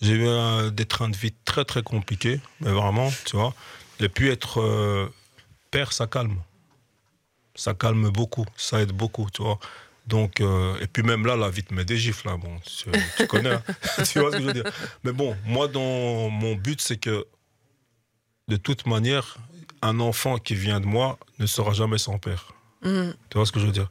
eu 0.00 0.28
un- 0.28 0.70
des 0.70 0.86
trains 0.86 1.08
de 1.08 1.16
vie 1.16 1.34
très 1.44 1.64
très 1.64 1.82
compliqués, 1.82 2.40
mais 2.60 2.70
vraiment, 2.70 3.12
tu 3.24 3.34
vois. 3.36 3.52
Et 3.98 4.08
puis 4.08 4.28
être 4.28 4.60
euh, 4.60 5.08
père, 5.72 5.92
ça 5.92 6.06
calme. 6.06 6.38
Ça 7.56 7.74
calme 7.74 8.10
beaucoup, 8.10 8.46
ça 8.56 8.80
aide 8.80 8.92
beaucoup, 8.92 9.28
tu 9.28 9.42
vois. 9.42 9.58
Donc, 10.06 10.40
euh, 10.40 10.78
et 10.80 10.86
puis 10.86 11.02
même 11.02 11.26
là, 11.26 11.34
la 11.34 11.50
vie 11.50 11.64
te 11.64 11.74
met 11.74 11.84
des 11.84 11.96
gifles, 11.96 12.28
là. 12.28 12.36
Bon, 12.36 12.60
tu, 12.64 12.90
tu 13.16 13.26
connais, 13.26 13.54
hein. 13.54 13.62
tu 14.08 14.20
vois 14.20 14.30
ce 14.30 14.36
que 14.36 14.42
je 14.42 14.46
veux 14.46 14.52
dire. 14.52 14.70
Mais 15.02 15.12
bon, 15.12 15.36
moi, 15.44 15.66
dans 15.66 16.30
mon 16.30 16.54
but, 16.54 16.80
c'est 16.80 16.98
que 16.98 17.26
de 18.46 18.56
toute 18.56 18.86
manière, 18.86 19.36
un 19.82 19.98
enfant 19.98 20.38
qui 20.38 20.54
vient 20.54 20.78
de 20.78 20.86
moi 20.86 21.18
ne 21.40 21.46
sera 21.46 21.72
jamais 21.72 21.98
sans 21.98 22.18
père. 22.18 22.52
Mm. 22.84 23.12
Tu 23.30 23.36
vois 23.38 23.46
ce 23.46 23.52
que 23.52 23.60
je 23.60 23.66
veux 23.66 23.72
dire? 23.72 23.88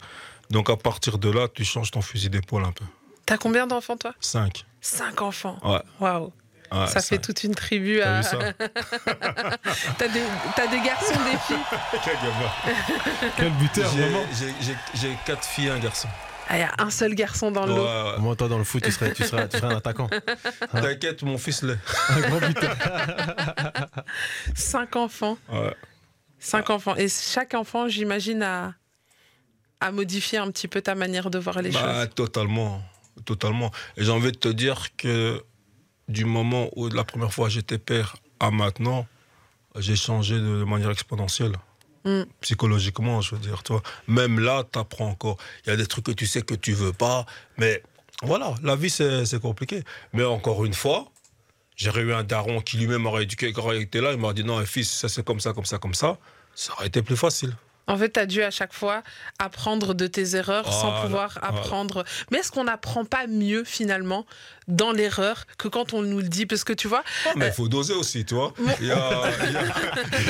Donc 0.50 0.70
à 0.70 0.78
partir 0.78 1.18
de 1.18 1.30
là, 1.30 1.48
tu 1.54 1.64
changes 1.66 1.92
ton 1.92 2.02
fusil 2.02 2.30
d'épaule 2.30 2.64
un 2.66 2.72
peu. 2.72 2.86
T'as 3.26 3.38
combien 3.38 3.66
d'enfants, 3.68 3.98
toi? 3.98 4.14
Cinq. 4.20 4.66
Cinq 4.82 5.22
enfants. 5.22 5.58
Ouais. 5.64 5.82
Waouh. 6.00 6.32
ouais, 6.72 6.88
ça 6.88 7.02
fait 7.02 7.18
toute 7.20 7.44
une 7.44 7.56
tribu 7.56 8.00
T'as 8.02 8.20
à. 8.20 8.54
T'as 9.98 10.08
des, 10.10 10.22
t'as 10.56 10.68
des 10.68 10.82
garçons, 10.82 11.14
des 11.24 11.38
filles? 11.48 11.64
Quel 12.04 12.16
gamin. 12.16 13.32
Quel 13.38 13.50
buteur, 13.52 13.92
J'ai- 13.96 14.02
vraiment. 14.02 14.26
j'ai- 14.96 15.18
quatre 15.26 15.46
filles 15.46 15.68
et 15.68 15.72
un 15.72 15.80
garçon. 15.80 16.08
Ah, 16.50 16.58
il 16.58 16.60
y 16.60 16.64
a 16.64 16.74
un 16.80 16.90
seul 16.90 17.16
garçon 17.16 17.52
dans 17.52 17.66
le 17.66 17.72
Ouais, 17.72 17.78
lot. 17.80 17.86
ouais. 17.86 18.20
Moi, 18.20 18.36
toi, 18.36 18.50
dans 18.50 18.58
le 18.58 18.66
foot, 18.66 18.84
tu 18.84 18.92
serais, 18.92 19.14
tu 19.14 19.24
serais, 19.24 19.48
tu 19.48 19.58
serais 19.58 19.74
un 19.74 19.78
attaquant. 19.78 20.10
T'inquiète, 20.74 21.24
mon 21.24 21.38
fils 21.38 21.64
l'est. 21.64 21.78
Un 22.10 22.20
grand 22.20 22.40
buteur. 22.46 22.76
Cinq 24.56 24.96
enfants. 24.98 25.38
Ouais. 25.50 25.74
Cinq 26.40 26.70
enfants. 26.70 26.96
Et 26.98 27.08
chaque 27.08 27.54
enfant, 27.54 27.88
j'imagine, 27.88 28.44
a, 28.44 28.74
a 29.84 29.92
modifié 29.92 30.38
un 30.40 30.50
petit 30.52 30.68
peu 30.68 30.82
ta 30.82 30.96
manière 30.96 31.30
de 31.30 31.40
voir 31.40 31.62
les 31.62 31.72
Bah, 31.72 32.06
choses. 32.06 32.16
totalement. 32.16 32.82
Totalement. 33.26 33.72
Et 33.98 34.04
j'ai 34.04 34.12
envie 34.12 34.32
de 34.32 34.38
te 34.38 34.48
dire 34.50 34.96
que 34.98 35.44
du 36.08 36.26
moment 36.26 36.70
où 36.76 36.90
la 36.90 37.04
première 37.04 37.34
fois 37.34 37.48
j'étais 37.50 37.78
père 37.78 38.16
à 38.40 38.50
maintenant, 38.52 39.06
j'ai 39.78 39.96
changé 39.96 40.36
de 40.36 40.64
manière 40.64 40.90
exponentielle. 40.92 41.54
Mm. 42.06 42.24
Psychologiquement, 42.42 43.22
je 43.22 43.36
veux 43.36 43.42
dire, 43.42 43.64
toi. 43.64 43.82
Même 44.08 44.40
là, 44.40 44.64
tu 44.72 44.80
apprends 44.80 45.08
encore. 45.10 45.38
Il 45.66 45.70
y 45.70 45.74
a 45.74 45.78
des 45.78 45.86
trucs 45.88 46.06
que 46.06 46.12
tu 46.12 46.28
sais 46.28 46.42
que 46.42 46.56
tu 46.56 46.74
veux 46.74 46.92
pas, 46.94 47.26
mais 47.58 47.82
voilà, 48.24 48.56
la 48.64 48.76
vie, 48.76 48.90
c'est 48.90 49.40
compliqué. 49.42 49.84
Mais 50.14 50.24
encore 50.24 50.66
une 50.66 50.74
fois, 50.74 51.06
j'ai 51.76 51.92
eu 51.92 52.14
un 52.14 52.24
daron 52.24 52.62
qui 52.62 52.78
lui-même 52.78 53.06
aurait 53.06 53.24
éduqué, 53.24 53.52
qui 53.54 53.60
aurait 53.60 53.82
été 53.82 54.02
là, 54.02 54.12
il 54.12 54.20
m'a 54.20 54.34
dit 54.34 54.44
non, 54.44 54.64
fils, 54.66 54.92
ça 54.92 55.08
c'est 55.10 55.24
comme 55.26 55.40
ça, 55.40 55.54
comme 55.54 55.66
ça, 55.66 55.78
comme 55.78 55.94
ça. 55.94 56.18
Ça 56.56 56.74
aurait 56.74 56.88
été 56.88 57.02
plus 57.02 57.18
facile. 57.18 57.56
En 57.88 57.98
fait, 57.98 58.12
tu 58.14 58.20
as 58.20 58.26
dû 58.26 58.42
à 58.44 58.50
chaque 58.52 58.74
fois 58.74 59.04
apprendre 59.40 59.94
de 59.94 60.08
tes 60.08 60.36
erreurs 60.36 60.72
sans 60.72 60.90
Voilà, 60.90 61.02
pouvoir 61.02 61.40
apprendre. 61.42 62.06
Mais 62.32 62.38
est-ce 62.40 62.50
qu'on 62.52 62.64
n'apprend 62.64 63.04
pas 63.04 63.28
mieux 63.28 63.64
finalement 63.66 64.26
dans 64.70 64.94
l'erreur 64.94 65.46
que 65.58 65.68
quand 65.68 65.94
on 65.94 66.02
nous 66.02 66.20
le 66.20 66.30
dit? 66.30 66.46
Parce 66.46 66.64
que 66.64 66.72
tu 66.74 66.88
vois, 66.88 67.04
Mais 67.36 67.48
il 67.48 67.54
faut 67.54 67.68
doser 67.68 67.94
aussi, 67.94 68.24
tu 68.24 68.36
vois. 68.36 68.54
Il 68.80 68.88
y 68.88 68.92
a, 68.92 69.24
il 69.48 69.52
y 69.52 69.58
a- 69.58 69.64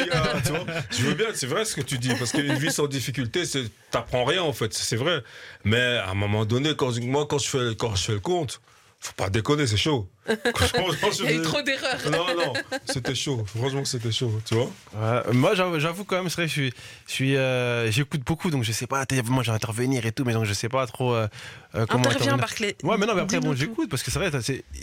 il 0.02 0.08
y 0.08 0.10
a- 0.10 0.42
tu 0.42 0.50
vois, 0.52 0.66
je 0.92 1.04
veux 1.04 1.14
bien, 1.14 1.28
c'est 1.36 1.46
vrai 1.46 1.64
ce 1.66 1.76
que 1.76 1.82
tu 1.82 2.00
dis, 2.00 2.16
parce 2.16 2.32
qu'une 2.32 2.54
vie 2.56 2.72
sans 2.72 2.88
difficulté, 2.88 3.46
c'est- 3.46 3.70
t'apprends 3.92 4.26
rien 4.26 4.42
en 4.42 4.54
fait, 4.54 4.74
c'est 4.74 4.96
vrai. 4.96 5.22
Mais 5.64 5.98
à 5.98 6.10
un 6.10 6.16
moment 6.16 6.46
donné, 6.46 6.76
quand, 6.76 7.00
moi, 7.02 7.28
quand 7.30 7.38
je, 7.38 7.48
fais, 7.50 7.76
quand 7.78 7.96
je 7.96 8.04
fais 8.04 8.14
le 8.14 8.20
compte, 8.20 8.62
faut 9.06 9.12
pas 9.18 9.30
déconner, 9.30 9.68
c'est 9.68 9.76
chaud. 9.76 10.10
Il 10.30 11.26
y 11.26 11.28
a 11.28 11.34
eu 11.34 11.42
trop 11.42 11.62
d'erreurs. 11.62 11.98
Non, 12.10 12.26
non, 12.38 12.54
c'était 12.86 13.14
chaud. 13.14 13.44
Franchement, 13.46 13.84
c'était 13.84 14.14
chaud, 14.14 14.40
tu 14.46 14.56
vois. 14.56 14.72
Ouais, 14.96 15.34
moi, 15.34 15.54
j'avoue, 15.56 16.06
quand 16.06 16.16
même, 16.16 16.30
c'est 16.30 16.36
vrai, 16.38 16.48
je 16.48 16.54
suis, 16.54 16.74
je 17.08 17.12
suis, 17.12 17.36
euh, 17.36 17.92
j'écoute 17.92 18.22
beaucoup, 18.26 18.50
donc 18.50 18.64
je 18.64 18.72
sais 18.72 18.88
pas. 18.88 19.04
Moi, 19.26 19.44
j'ai 19.44 19.52
intervenir 19.52 20.06
et 20.06 20.14
tout, 20.14 20.24
mais 20.24 20.32
donc 20.32 20.46
je 20.46 20.54
sais 20.54 20.70
pas 20.70 20.88
trop 20.88 21.14
euh, 21.14 21.28
euh, 21.76 21.86
comment 21.86 22.06
Interviens, 22.06 22.34
intervenir. 22.34 22.38
Barclay. 22.38 22.76
Ouais, 22.84 22.98
mais 22.98 23.06
non, 23.06 23.16
mais 23.16 23.22
après, 23.24 23.42
bon, 23.42 23.54
j'écoute 23.54 23.90
parce 23.90 24.04
que 24.04 24.10
c'est 24.12 24.20
vrai, 24.20 24.32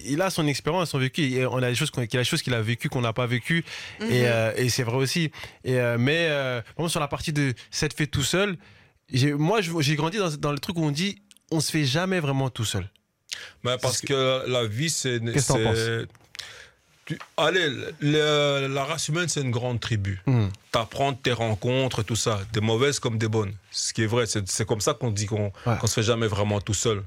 il 0.05 0.21
a 0.21 0.29
son 0.29 0.47
expérience, 0.47 0.91
son 0.91 0.99
vécu, 0.99 1.23
et 1.23 1.47
on 1.47 1.57
a 1.57 1.71
des 1.71 1.75
choses, 1.75 1.91
qu'il 1.91 2.03
a 2.03 2.07
des 2.07 2.25
choses 2.25 2.43
qu'il 2.43 2.53
a 2.53 2.61
vécues 2.61 2.91
qu'on 2.91 3.01
n'a 3.01 3.15
pas 3.15 3.27
vécues, 3.27 3.65
Mhm. 4.01 4.07
et, 4.11 4.29
euh, 4.29 4.53
et 4.57 4.69
c'est 4.69 4.83
vrai 4.83 4.97
aussi. 4.97 5.31
Et, 5.65 5.79
euh, 5.81 5.97
mais 5.99 6.27
euh, 6.29 6.61
vraiment 6.77 6.89
sur 6.91 7.01
la 7.01 7.09
partie 7.09 7.33
de 7.33 7.55
s'être 7.71 7.97
fait 7.97 8.07
tout 8.07 8.23
seul, 8.23 8.59
moi, 9.39 9.61
j'ai 9.63 9.97
grandi 9.97 10.19
dans, 10.19 10.29
dans 10.37 10.53
le 10.53 10.59
truc 10.59 10.77
où 10.77 10.85
on 10.85 10.91
dit, 10.91 11.23
on 11.51 11.61
se 11.61 11.73
fait 11.73 11.85
jamais 11.87 12.21
vraiment 12.21 12.51
tout 12.51 12.67
seul. 12.67 12.87
Mais 13.65 13.77
parce 13.79 14.01
que 14.01 14.45
la 14.49 14.65
vie, 14.67 14.91
c'est. 14.91 15.21
Qu'est-ce 15.21 15.53
que 15.53 15.63
t'en 15.65 15.75
c'est- 15.75 16.07
tu- 17.07 17.19
Allez, 17.37 17.69
le- 18.01 18.67
la 18.69 18.85
race 18.85 19.09
humaine, 19.09 19.29
c'est 19.29 19.41
une 19.41 19.51
grande 19.51 19.81
tribu. 19.81 20.21
Hmm. 20.27 20.49
T'apprends 20.71 21.13
tes 21.13 21.33
rencontres, 21.33 22.03
tout 22.03 22.17
ça, 22.17 22.41
des 22.53 22.61
mauvaises 22.61 23.01
comme 23.01 23.19
des 23.19 23.29
bonnes. 23.29 23.55
Ce 23.71 23.93
qui 23.93 24.03
est 24.03 24.07
vrai, 24.07 24.25
c'est 24.27 24.65
comme 24.65 24.81
ça 24.81 24.95
qu'on 24.95 25.11
dit 25.11 25.27
qu'on 25.27 25.53
Ouais. 25.67 25.79
se 25.87 25.93
fait 25.95 26.03
jamais 26.03 26.27
vraiment 26.29 26.61
tout 26.61 26.75
seul. 26.75 27.03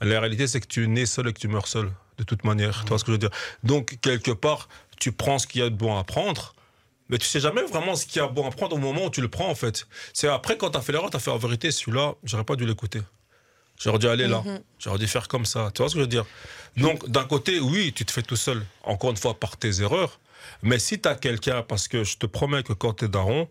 La 0.00 0.20
réalité, 0.20 0.46
c'est 0.46 0.60
que 0.60 0.66
tu 0.66 0.86
nais 0.86 1.06
seul 1.06 1.28
et 1.28 1.32
que 1.32 1.38
tu 1.40 1.48
meurs 1.48 1.66
seul, 1.66 1.90
de 2.18 2.24
toute 2.24 2.44
manière. 2.44 2.82
Tu 2.84 2.88
vois 2.90 2.98
ce 2.98 3.04
que 3.04 3.08
je 3.10 3.14
veux 3.14 3.18
dire? 3.18 3.30
Donc, 3.64 3.98
quelque 4.02 4.30
part, 4.32 4.68
tu 5.00 5.10
prends 5.12 5.38
ce 5.38 5.46
qu'il 5.46 5.62
y 5.62 5.64
a 5.64 5.70
de 5.70 5.74
bon 5.74 5.96
à 5.98 6.04
prendre, 6.04 6.54
mais 7.08 7.18
tu 7.18 7.26
sais 7.26 7.40
jamais 7.40 7.62
vraiment 7.62 7.96
ce 7.96 8.06
qu'il 8.06 8.20
y 8.20 8.24
a 8.24 8.28
de 8.28 8.32
bon 8.32 8.46
à 8.46 8.50
prendre 8.50 8.76
au 8.76 8.78
moment 8.78 9.06
où 9.06 9.10
tu 9.10 9.20
le 9.20 9.28
prends, 9.28 9.48
en 9.48 9.54
fait. 9.54 9.86
C'est 10.12 10.28
après, 10.28 10.56
quand 10.58 10.70
tu 10.70 10.78
as 10.78 10.80
fait 10.82 10.92
l'erreur, 10.92 11.10
tu 11.10 11.16
as 11.16 11.20
fait 11.20 11.30
en 11.30 11.38
vérité, 11.38 11.70
celui-là, 11.72 12.14
j'aurais 12.24 12.44
pas 12.44 12.54
dû 12.56 12.66
l'écouter. 12.66 13.00
J'aurais 13.80 13.98
dû 13.98 14.08
aller 14.08 14.26
là. 14.26 14.42
Mhm. 14.44 14.60
J'aurais 14.78 14.98
dû 14.98 15.06
faire 15.06 15.28
comme 15.28 15.44
ça. 15.44 15.70
Tu 15.74 15.82
vois 15.82 15.88
ce 15.88 15.94
que 15.94 16.00
je 16.00 16.04
veux 16.04 16.08
dire? 16.08 16.24
Donc, 16.76 17.08
d'un 17.08 17.24
côté, 17.24 17.60
oui, 17.60 17.92
tu 17.94 18.04
te 18.04 18.12
fais 18.12 18.22
tout 18.22 18.36
seul, 18.36 18.64
encore 18.82 19.10
une 19.10 19.16
fois, 19.16 19.34
par 19.34 19.56
tes 19.56 19.80
erreurs. 19.80 20.20
Mais 20.62 20.78
si 20.78 21.00
tu 21.00 21.08
as 21.08 21.14
quelqu'un, 21.14 21.62
parce 21.62 21.88
que 21.88 22.04
je 22.04 22.16
te 22.16 22.26
promets 22.26 22.62
que 22.62 22.72
quand 22.72 22.94
tu 22.94 23.06
es 23.06 23.08
daron, 23.08 23.48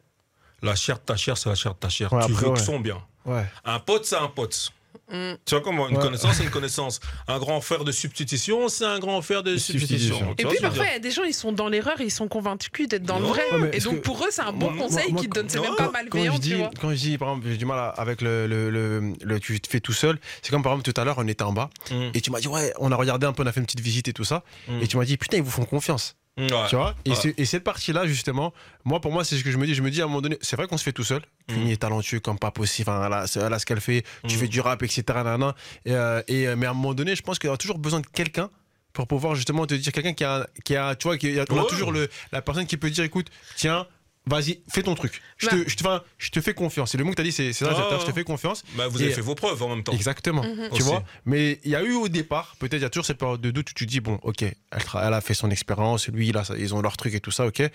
la 0.62 0.75
chair 0.75 0.97
de 0.97 1.03
ta 1.03 1.15
chair, 1.15 1.38
c'est 1.38 1.49
la 1.49 1.55
chair 1.55 1.73
de 1.73 1.79
ta 1.79 1.89
chair. 1.89 2.12
Ouais, 2.13 2.25
tu 2.25 2.31
après, 2.31 2.45
veux 2.45 2.53
que 2.53 2.59
son 2.59 2.79
bien. 2.79 3.01
Ouais. 3.25 3.45
Un 3.65 3.79
pote, 3.79 4.05
c'est 4.05 4.17
un 4.17 4.27
pote. 4.27 4.71
Mm. 5.12 5.34
Tu 5.45 5.56
vois 5.56 5.62
comment 5.62 5.88
Une 5.89 5.97
Ouais. 5.97 6.01
connaissance, 6.03 6.36
c'est 6.36 6.43
une 6.43 6.49
connaissance. 6.49 6.99
Un 7.27 7.38
grand 7.39 7.60
frère 7.62 7.84
de 7.84 7.91
substitution, 7.91 8.67
c'est 8.69 8.86
un 8.86 8.99
grand 8.99 9.21
frère 9.21 9.43
de 9.43 9.58
Substitution. 9.58 10.15
substitution. 10.17 10.36
Tu 10.36 10.41
Et 10.41 10.45
vois 10.45 10.53
puis 10.53 10.62
parfois, 10.62 10.86
il 10.86 10.91
y 10.93 10.95
a 10.95 10.99
des 10.99 11.12
gens, 11.12 11.23
ils 11.23 11.34
sont 11.34 11.51
dans 11.51 11.67
l'erreur 11.69 11.95
ils 11.99 12.12
sont 12.12 12.27
convaincus 12.27 12.88
d'être 12.88 13.03
dans 13.03 13.19
le 13.19 13.25
vrai. 13.25 13.43
Et 13.73 13.79
donc 13.79 14.01
pour 14.01 14.23
eux, 14.23 14.29
c'est 14.32 14.41
un 14.41 14.53
bon 14.53 14.71
Moi- 14.71 14.84
conseil 14.88 15.13
qu'ils 15.15 15.29
te 15.29 15.36
donnent. 15.36 15.49
C'est 15.49 15.60
même 15.60 15.75
pas 15.75 15.86
Quand 15.86 15.91
malveillant, 15.91 16.34
je 16.36 16.39
dis, 16.39 16.49
tu 16.49 16.56
vois. 16.56 16.71
quand 16.79 16.89
je 16.91 16.95
dis, 16.95 17.17
par 17.17 17.29
exemple, 17.29 17.47
j'ai 17.49 17.58
du 17.58 17.65
mal 17.65 17.79
à- 17.79 17.89
avec 17.89 18.21
le, 18.21 18.47
le, 18.47 18.69
le, 18.69 19.13
le- 19.21 19.39
tu 19.39 19.60
te 19.60 19.67
fais 19.67 19.79
tout 19.79 19.93
seul, 19.93 20.19
c'est 20.41 20.51
comme 20.51 20.63
par 20.63 20.73
exemple 20.73 20.91
tout 20.91 20.99
à 20.99 21.03
l'heure, 21.06 21.15
on 21.17 21.27
était 21.27 21.43
en 21.43 21.53
bas 21.53 21.69
Mm. 21.91 22.10
et 22.13 22.21
tu 22.21 22.32
m'as 22.32 22.39
dit, 22.39 22.47
ouais, 22.47 22.73
on 22.79 22.91
a 22.91 22.95
regardé 22.95 23.25
un 23.27 23.34
peu, 23.34 23.43
on 23.43 23.45
a 23.47 23.51
fait 23.51 23.60
une 23.60 23.65
petite 23.65 23.82
visite 23.82 24.08
et 24.08 24.13
tout 24.13 24.23
ça. 24.23 24.43
Mm. 24.67 24.82
Et 24.82 24.88
tu 24.88 24.97
m'as 24.97 25.06
dit, 25.06 25.17
putain, 25.17 25.38
ils 25.38 25.43
vous 25.43 25.51
font 25.51 25.65
confiance. 25.65 26.15
Ouais. 26.36 26.48
Tu 26.67 26.76
vois 26.76 26.96
et, 27.06 27.12
Ouais. 27.12 27.15
c'est- 27.15 27.36
et 27.38 27.46
cette 27.46 27.63
partie-là, 27.63 28.08
justement, 28.08 28.54
moi, 28.86 29.00
pour 29.00 29.12
moi, 29.12 29.24
c'est 29.24 29.38
ce 29.38 29.43
que 29.43 29.52
je 29.52 29.58
me 29.58 29.67
dis. 29.67 29.76
Je 29.76 29.84
me 29.84 29.91
dis 29.91 30.02
à 30.02 30.06
un 30.06 30.08
moment 30.08 30.22
donné, 30.22 30.38
c'est 30.41 30.56
vrai 30.56 30.65
qu'on 30.67 30.78
se 30.78 30.84
fait 30.84 30.91
tout 30.93 31.04
seul. 31.04 31.22
Mm. 31.50 31.54
Cuny 31.54 31.72
est 31.74 31.78
talentueux 31.78 32.19
comme 32.19 32.39
pas 32.39 32.50
possible. 32.52 32.89
Enfin, 32.89 33.06
elle, 33.06 33.13
a, 33.13 33.26
elle 33.48 33.54
a 33.54 33.60
ce 33.60 33.65
qu'elle 33.67 33.82
fait. 33.82 34.04
Tu 34.28 34.36
Mm. 34.36 34.39
fais 34.39 34.48
du 34.48 34.60
rap, 34.62 34.82
etc. 34.82 35.04
nanana. 35.10 35.56
Et, 35.86 35.91
euh, 35.93 36.22
et, 36.28 36.48
euh, 36.48 36.56
mais 36.56 36.65
à 36.65 36.72
un 36.72 36.74
moment 36.74 36.93
donné, 36.96 37.15
je 37.15 37.22
pense 37.22 37.38
qu'il 37.38 37.50
y 37.50 37.54
a 37.54 37.58
toujours 37.58 37.78
besoin 37.78 38.00
de 38.00 38.08
quelqu'un 38.08 38.50
pour 38.93 39.08
pouvoir 39.08 39.36
justement 39.36 39.65
te 39.67 39.74
dire 39.76 39.91
quelqu'un 39.91 40.13
qui 40.13 40.24
a, 40.24 40.48
qui 40.63 40.76
a, 40.76 40.96
tu 40.96 41.08
vois, 41.08 41.17
qui 41.17 41.39
a, 41.39 41.46
on 41.52 41.62
a 41.62 41.65
toujours 41.65 41.91
le, 41.91 42.10
la 42.32 42.41
personne 42.41 42.65
qui 42.65 42.78
peut 42.78 42.89
dire, 42.89 43.04
écoute, 43.04 43.28
tiens. 43.56 43.86
Vas-y, 44.25 44.62
fais 44.69 44.83
ton 44.83 44.95
truc. 44.95 45.21
Je, 45.38 45.47
Bah. 45.47 45.51
te, 45.51 45.69
je, 45.69 45.75
te, 45.75 45.83
enfin, 45.83 46.01
je 46.17 46.29
te 46.29 46.39
fais 46.39 46.53
confiance. 46.53 46.95
Et 46.95 46.97
le 46.97 47.03
mot 47.03 47.09
que 47.12 47.15
tu 47.17 47.21
as 47.21 47.25
dit, 47.25 47.33
c'est 47.33 47.51
ça, 47.51 47.75
c'est- 47.75 47.99
je 47.99 48.05
te 48.05 48.12
fais 48.13 48.23
confiance. 48.23 48.63
Bah, 48.75 48.88
vous 48.88 49.01
avez 49.01 49.12
Et- 49.12 49.13
fait 49.13 49.19
vos 49.21 49.36
preuves 49.36 49.62
en 49.62 49.67
même 49.67 49.83
temps. 49.83 49.91
Exactement. 49.91 50.43
Mhm. 50.43 50.67
Tu 50.69 50.75
Aussi. 50.75 50.81
vois 50.83 51.03
Mais 51.25 51.59
il 51.65 51.71
y 51.71 51.75
a 51.75 51.83
eu 51.83 51.93
au 51.93 52.07
départ, 52.07 52.55
peut-être 52.57 52.75
il 52.75 52.81
y 52.83 52.86
a 52.86 52.89
toujours 52.89 53.05
cette 53.05 53.17
période 53.17 53.41
de 53.41 53.51
doute 53.51 53.71
où 53.71 53.73
tu 53.73 53.86
dis, 53.86 53.99
bon, 53.99 54.19
ok, 54.23 54.43
elle, 54.43 54.55
elle 54.71 55.13
a 55.13 55.19
fait 55.19 55.33
son 55.33 55.51
expérience, 55.51 56.07
lui, 56.07 56.31
sa- 56.45 56.55
ils 56.57 56.73
ont 56.73 56.81
leur 56.81 56.95
truc 56.95 57.13
et 57.13 57.19
tout 57.19 57.31
ça, 57.31 57.45
ok. 57.45 57.59
Mais 57.59 57.69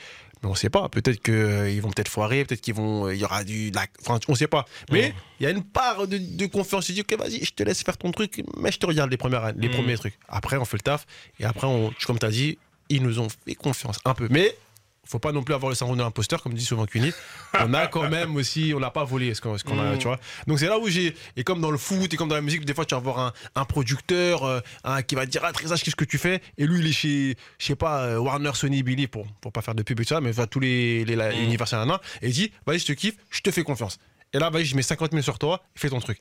on 0.49 0.55
sait 0.55 0.71
pas. 0.71 0.89
Peut-être 0.89 1.21
qu'ils 1.23 1.83
vont 1.83 1.91
peut-être 1.91 2.09
foirer, 2.09 2.45
peut-être 2.47 2.63
qu'ils 2.63 2.75
vont. 2.75 3.07
euh, 3.09 3.15
Il 3.15 3.21
y 3.21 3.25
aura 3.25 3.45
du. 3.45 3.71
la- 3.73 3.85
Enfin, 4.01 4.19
on 4.29 4.35
sait 4.35 4.47
pas. 4.47 4.65
Mais 4.91 5.13
il 5.41 5.43
y 5.43 5.47
a 5.47 5.51
une 5.51 5.65
part 5.65 6.07
de, 6.07 6.17
de 6.17 6.47
confiance. 6.47 6.87
Tu 6.87 6.93
dis, 6.93 7.03
ok, 7.03 7.13
vas-y, 7.19 7.45
je 7.45 7.53
te 7.53 7.63
laisse 7.63 7.83
faire 7.83 7.99
ton 7.99 8.11
truc, 8.11 8.43
mais 8.57 8.73
je 8.73 8.79
te 8.79 8.87
regarde 8.87 9.11
les, 9.11 9.17
premières, 9.19 9.53
les 9.55 9.69
Mhm. 9.69 9.75
premiers 9.75 9.99
trucs. 9.99 10.19
Après, 10.29 10.57
on 10.57 10.65
fait 10.65 10.79
le 10.79 10.83
taf. 10.83 11.07
Et 11.41 11.45
après, 11.45 11.67
on, 11.67 11.93
comme 12.07 12.19
tu 12.19 12.25
as 12.25 12.31
dit, 12.31 12.57
ils 12.89 13.03
nous 13.03 13.19
ont 13.19 13.29
fait 13.29 13.55
confiance 13.55 13.99
un 14.07 14.15
peu. 14.15 14.29
Mais. 14.31 14.57
Faut 15.11 15.19
pas 15.19 15.33
non 15.33 15.43
plus 15.43 15.55
avoir 15.55 15.71
le 15.71 15.75
syndrome 15.75 15.97
de 15.97 16.03
l'imposteur, 16.03 16.43
comme 16.43 16.53
dit 16.53 16.65
souvent 16.65 16.85
Cuny. 16.85 17.13
On 17.61 17.73
a 17.73 17.87
quand 17.87 18.09
même 18.11 18.37
aussi, 18.37 18.73
on 18.77 18.81
n'a 18.81 18.91
pas 18.91 19.05
volé 19.05 19.33
ce 19.35 19.41
qu'on 19.41 19.55
a, 19.55 19.93
Mhm. 19.93 19.99
tu 19.99 20.07
vois. 20.07 20.21
Donc 20.47 20.59
c'est 20.59 20.67
là 20.67 20.79
où 20.79 20.87
j'ai, 20.89 21.15
et 21.37 21.45
comme 21.45 21.61
dans 21.63 21.71
le 21.71 21.79
foot 21.79 22.13
et 22.13 22.17
comme 22.17 22.29
dans 22.29 22.35
la 22.35 22.43
musique, 22.43 22.65
des 22.67 22.75
fois 22.75 22.85
tu 22.85 22.95
vas 22.95 23.01
voir 23.01 23.19
un, 23.19 23.33
un 23.55 23.65
producteur 23.65 24.45
euh, 24.45 24.61
un, 24.85 25.01
qui 25.03 25.15
va 25.15 25.25
te 25.25 25.31
dire 25.31 25.41
ah 25.45 25.53
Trésage 25.53 25.83
qu'est-ce 25.83 25.97
que 25.97 26.05
tu 26.05 26.19
fais? 26.19 26.43
Et 26.59 26.67
lui 26.67 26.81
il 26.81 26.87
est 26.89 26.93
chez, 26.93 27.37
je 27.59 27.65
sais 27.67 27.75
pas 27.77 28.03
euh, 28.05 28.19
Warner, 28.19 28.51
Sony, 28.55 28.83
Billy 28.83 29.07
pour 29.07 29.27
pour 29.41 29.51
pas 29.53 29.63
faire 29.63 29.75
de 29.75 29.83
pub 29.83 29.99
et 30.01 30.05
tout 30.05 30.11
ça, 30.15 30.21
mais 30.21 30.31
va 30.31 30.47
tous 30.47 30.61
les, 30.61 31.05
les, 31.07 31.17
la- 31.17 31.33
nanana, 31.33 32.01
et 32.23 32.29
il 32.29 32.33
dit 32.35 32.53
vas-y 32.67 32.79
je 32.81 32.87
te 32.87 32.93
kiffe, 32.93 33.15
je 33.31 33.41
te 33.41 33.51
fais 33.51 33.63
confiance. 33.63 33.99
Et 34.35 34.39
là 34.39 34.51
vas-y 34.51 34.67
je 34.67 34.77
mets 34.77 34.83
50 34.83 35.13
000 35.13 35.23
sur 35.23 35.39
toi, 35.39 35.63
fais 35.75 35.89
ton 35.89 36.01
truc. 36.01 36.19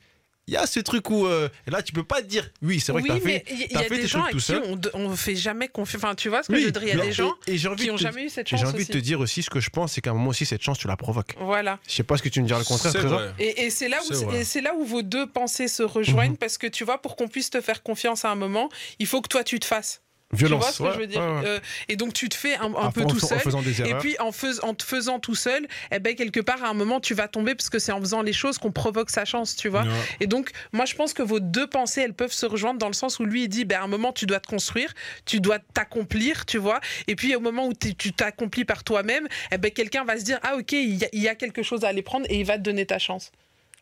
Il 0.50 0.54
y 0.54 0.58
a 0.58 0.66
ce 0.66 0.80
truc 0.80 1.10
où 1.10 1.26
euh, 1.26 1.50
là 1.68 1.82
tu 1.84 1.92
peux 1.92 2.04
pas 2.06 2.22
te 2.22 2.28
dire 2.28 2.50
oui 2.62 2.80
c'est 2.80 2.94
vrai 2.94 3.02
oui, 3.02 3.10
que 3.10 3.14
t'as 3.16 3.20
fait, 3.20 3.44
il 3.52 3.58
y, 3.58 3.64
il 3.64 3.66
y 3.66 3.68
t'as 3.68 3.80
a 3.80 3.84
fait 3.84 3.90
des 3.96 4.02
tes 4.04 4.08
gens 4.08 4.20
trucs 4.20 4.30
à 4.30 4.32
tout 4.32 4.40
seul. 4.40 4.62
on 4.66 4.76
ne 4.78 5.10
on 5.10 5.16
fait 5.18 5.36
jamais 5.36 5.68
confiance. 5.68 6.02
Enfin, 6.04 6.16
tu 6.16 6.30
vois 6.30 6.42
ce 6.44 6.48
que 6.48 6.54
Oui, 6.54 6.62
je 6.62 6.66
veux 6.68 6.72
dire 6.72 6.84
Il 6.84 6.88
y 6.90 6.92
a 7.02 7.04
des 7.06 7.12
gens 7.12 7.36
et- 7.48 7.54
et 7.56 7.58
j'ai 7.58 7.68
envie 7.68 7.84
qui 7.84 7.90
n'ont 7.90 7.98
te- 7.98 8.02
jamais 8.02 8.24
eu 8.24 8.30
cette 8.30 8.48
J'ai 8.48 8.58
chance 8.58 8.70
envie 8.74 8.86
de 8.86 8.92
te 8.94 8.98
dire 8.98 9.20
aussi 9.20 9.44
ce 9.44 9.50
que 9.50 9.60
je 9.60 9.70
pense, 9.70 9.92
c'est 9.94 10.02
qu'à 10.02 10.12
un 10.12 10.14
moment 10.14 10.30
aussi 10.30 10.46
cette 10.46 10.62
chance 10.64 10.80
tu 10.80 10.88
la 10.88 10.96
provoques. 10.96 11.36
Voilà. 11.40 11.80
Je 11.88 11.94
sais 11.94 12.04
pas 12.04 12.16
ce 12.18 12.24
que 12.24 12.30
tu 12.30 12.42
me 12.42 12.48
diras 12.48 12.60
le 12.60 12.66
contraire. 12.66 12.92
C'est 12.94 13.00
Trésor. 13.00 13.20
vrai. 13.20 13.34
Et, 13.40 13.66
et 13.66 13.70
c'est 13.70 13.90
là 13.90 13.98
où 14.10 14.14
c'est 14.44 14.62
là 14.62 14.74
où 14.76 14.86
vos 14.86 15.02
deux 15.02 15.28
pensées 15.28 15.68
se 15.68 15.84
rejoignent 15.84 16.32
Mhm. 16.32 16.38
parce 16.38 16.58
que 16.58 16.68
tu 16.68 16.86
vois 16.86 17.02
pour 17.02 17.16
qu'on 17.18 17.28
puisse 17.28 17.50
te 17.50 17.60
faire 17.60 17.84
confiance 17.84 18.24
à 18.24 18.30
un 18.32 18.36
moment, 18.36 18.70
il 19.00 19.08
faut 19.08 19.22
que 19.22 19.28
toi 19.28 19.44
tu 19.44 19.60
te 19.60 19.66
fasses. 19.66 20.02
Violence. 20.34 20.60
Tu 20.60 20.64
vois 20.66 20.72
ce 20.74 20.78
que 20.78 20.84
ouais, 20.84 20.94
je 20.96 21.00
veux 21.00 21.08
dire 21.08 21.22
ouais, 21.22 21.40
ouais. 21.40 21.44
Euh, 21.46 21.60
Et 21.88 21.96
donc 21.96 22.14
tu 22.14 22.28
te 22.28 22.36
fais 22.36 22.56
un, 22.56 22.70
peu 22.92 23.02
tout 23.06 23.20
seul. 23.20 23.40
Et 23.88 23.94
puis 23.96 24.16
en, 24.20 24.32
fais- 24.34 24.62
en 24.62 24.74
te 24.74 24.84
faisant 24.84 25.20
tout 25.20 25.36
seul, 25.36 25.66
eh 25.92 26.00
ben 26.00 26.16
quelque 26.16 26.42
part 26.42 26.64
à 26.64 26.68
un 26.68 26.74
moment 26.74 27.00
tu 27.00 27.14
vas 27.14 27.28
tomber 27.30 27.56
parce 27.56 27.70
que 27.70 27.80
c'est 27.80 27.94
en 27.94 28.00
faisant 28.02 28.22
les 28.22 28.34
choses 28.34 28.58
qu'on 28.58 28.72
provoque 28.74 29.10
sa 29.10 29.24
chance, 29.24 29.56
tu 29.56 29.70
vois. 29.70 29.84
Et 30.20 30.28
donc 30.28 30.52
moi 30.74 30.84
je 30.86 30.96
pense 30.96 31.14
que 31.14 31.24
vos 31.24 31.40
deux 31.40 31.68
pensées 31.68 32.02
elles 32.02 32.14
peuvent 32.14 32.34
se 32.34 32.46
rejoindre 32.46 32.78
dans 32.80 32.88
le 32.88 32.94
sens 32.94 33.20
où 33.20 33.26
lui 33.26 33.44
il 33.44 33.48
dit 33.48 33.64
ben 33.64 33.80
à 33.80 33.84
un 33.84 33.88
moment 33.88 34.12
tu 34.12 34.26
dois 34.26 34.40
te 34.42 34.48
construire, 34.48 34.94
tu 35.26 35.40
dois 35.40 35.60
t'accomplir, 35.60 36.46
tu 36.46 36.58
vois. 36.58 36.82
Et 37.08 37.16
puis 37.16 37.34
au 37.36 37.40
moment 37.40 37.68
où 37.68 37.74
tu 37.74 38.12
t'accomplis 38.12 38.66
par 38.66 38.84
toi-même, 38.84 39.28
eh 39.52 39.58
ben 39.58 39.72
quelqu'un 39.72 40.04
va 40.04 40.18
se 40.18 40.24
dire 40.24 40.40
ah 40.44 40.56
ok 40.58 40.74
il 40.74 40.96
y, 40.96 41.06
a, 41.06 41.10
il 41.14 41.22
y 41.22 41.30
a 41.30 41.36
quelque 41.36 41.64
chose 41.64 41.86
à 41.86 41.88
aller 41.88 42.02
prendre 42.02 42.26
et 42.30 42.40
il 42.40 42.46
va 42.46 42.58
te 42.58 42.64
donner 42.64 42.86
ta 42.86 43.00
chance. 43.00 43.32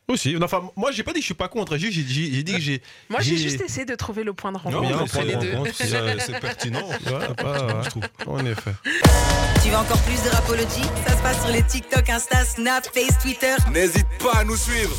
Aussi. 0.08 0.36
Enfin, 0.41 0.70
moi, 0.76 0.91
j'ai 0.91 1.02
pas 1.02 1.12
dit 1.13 1.20
que 1.20 1.24
je 1.24 1.26
suis 1.26 1.34
pas 1.34 1.48
contre. 1.48 1.78
J'ai 1.78 1.91
j'ai- 1.91 2.04
j'ai 2.06 2.44
dit 2.44 2.54
que 2.54 2.60
j'ai. 2.60 2.82
Moi 3.10 3.22
j'ai 3.22 3.38
J'ai- 3.38 3.50
juste 3.50 3.62
essayé 3.62 3.86
de 3.86 3.96
trouver 3.96 4.24
le 4.24 4.34
point 4.34 4.52
de 4.52 4.58
rencontre 4.58 5.02
entre 5.02 5.22
les 5.24 5.34
c'est- 5.34 5.39
deux. 5.39 6.20
c'est 6.20 6.39
pertinent. 6.39 6.88
Ouais, 6.88 7.34
pas- 7.36 7.65
ouais, 7.65 7.84
je 7.86 7.89
trouve. 7.89 8.04
En 8.28 8.46
effet. 8.46 8.72
Tu 9.63 9.70
veux 9.72 9.78
encore 9.78 10.02
plus 10.04 10.22
de 10.24 10.30
Rapology 10.30 10.84
Ça 11.08 11.18
se 11.18 11.22
passe 11.24 11.41
sur 11.41 11.52
les 11.52 11.63
TikTok, 11.63 12.08
Insta, 12.08 12.46
Snap, 12.46 12.86
Face, 12.94 13.18
Twitter. 13.20 13.56
N'hésite 13.72 14.06
pas 14.20 14.39
à 14.39 14.44
nous 14.44 14.58
suivre. 14.58 14.96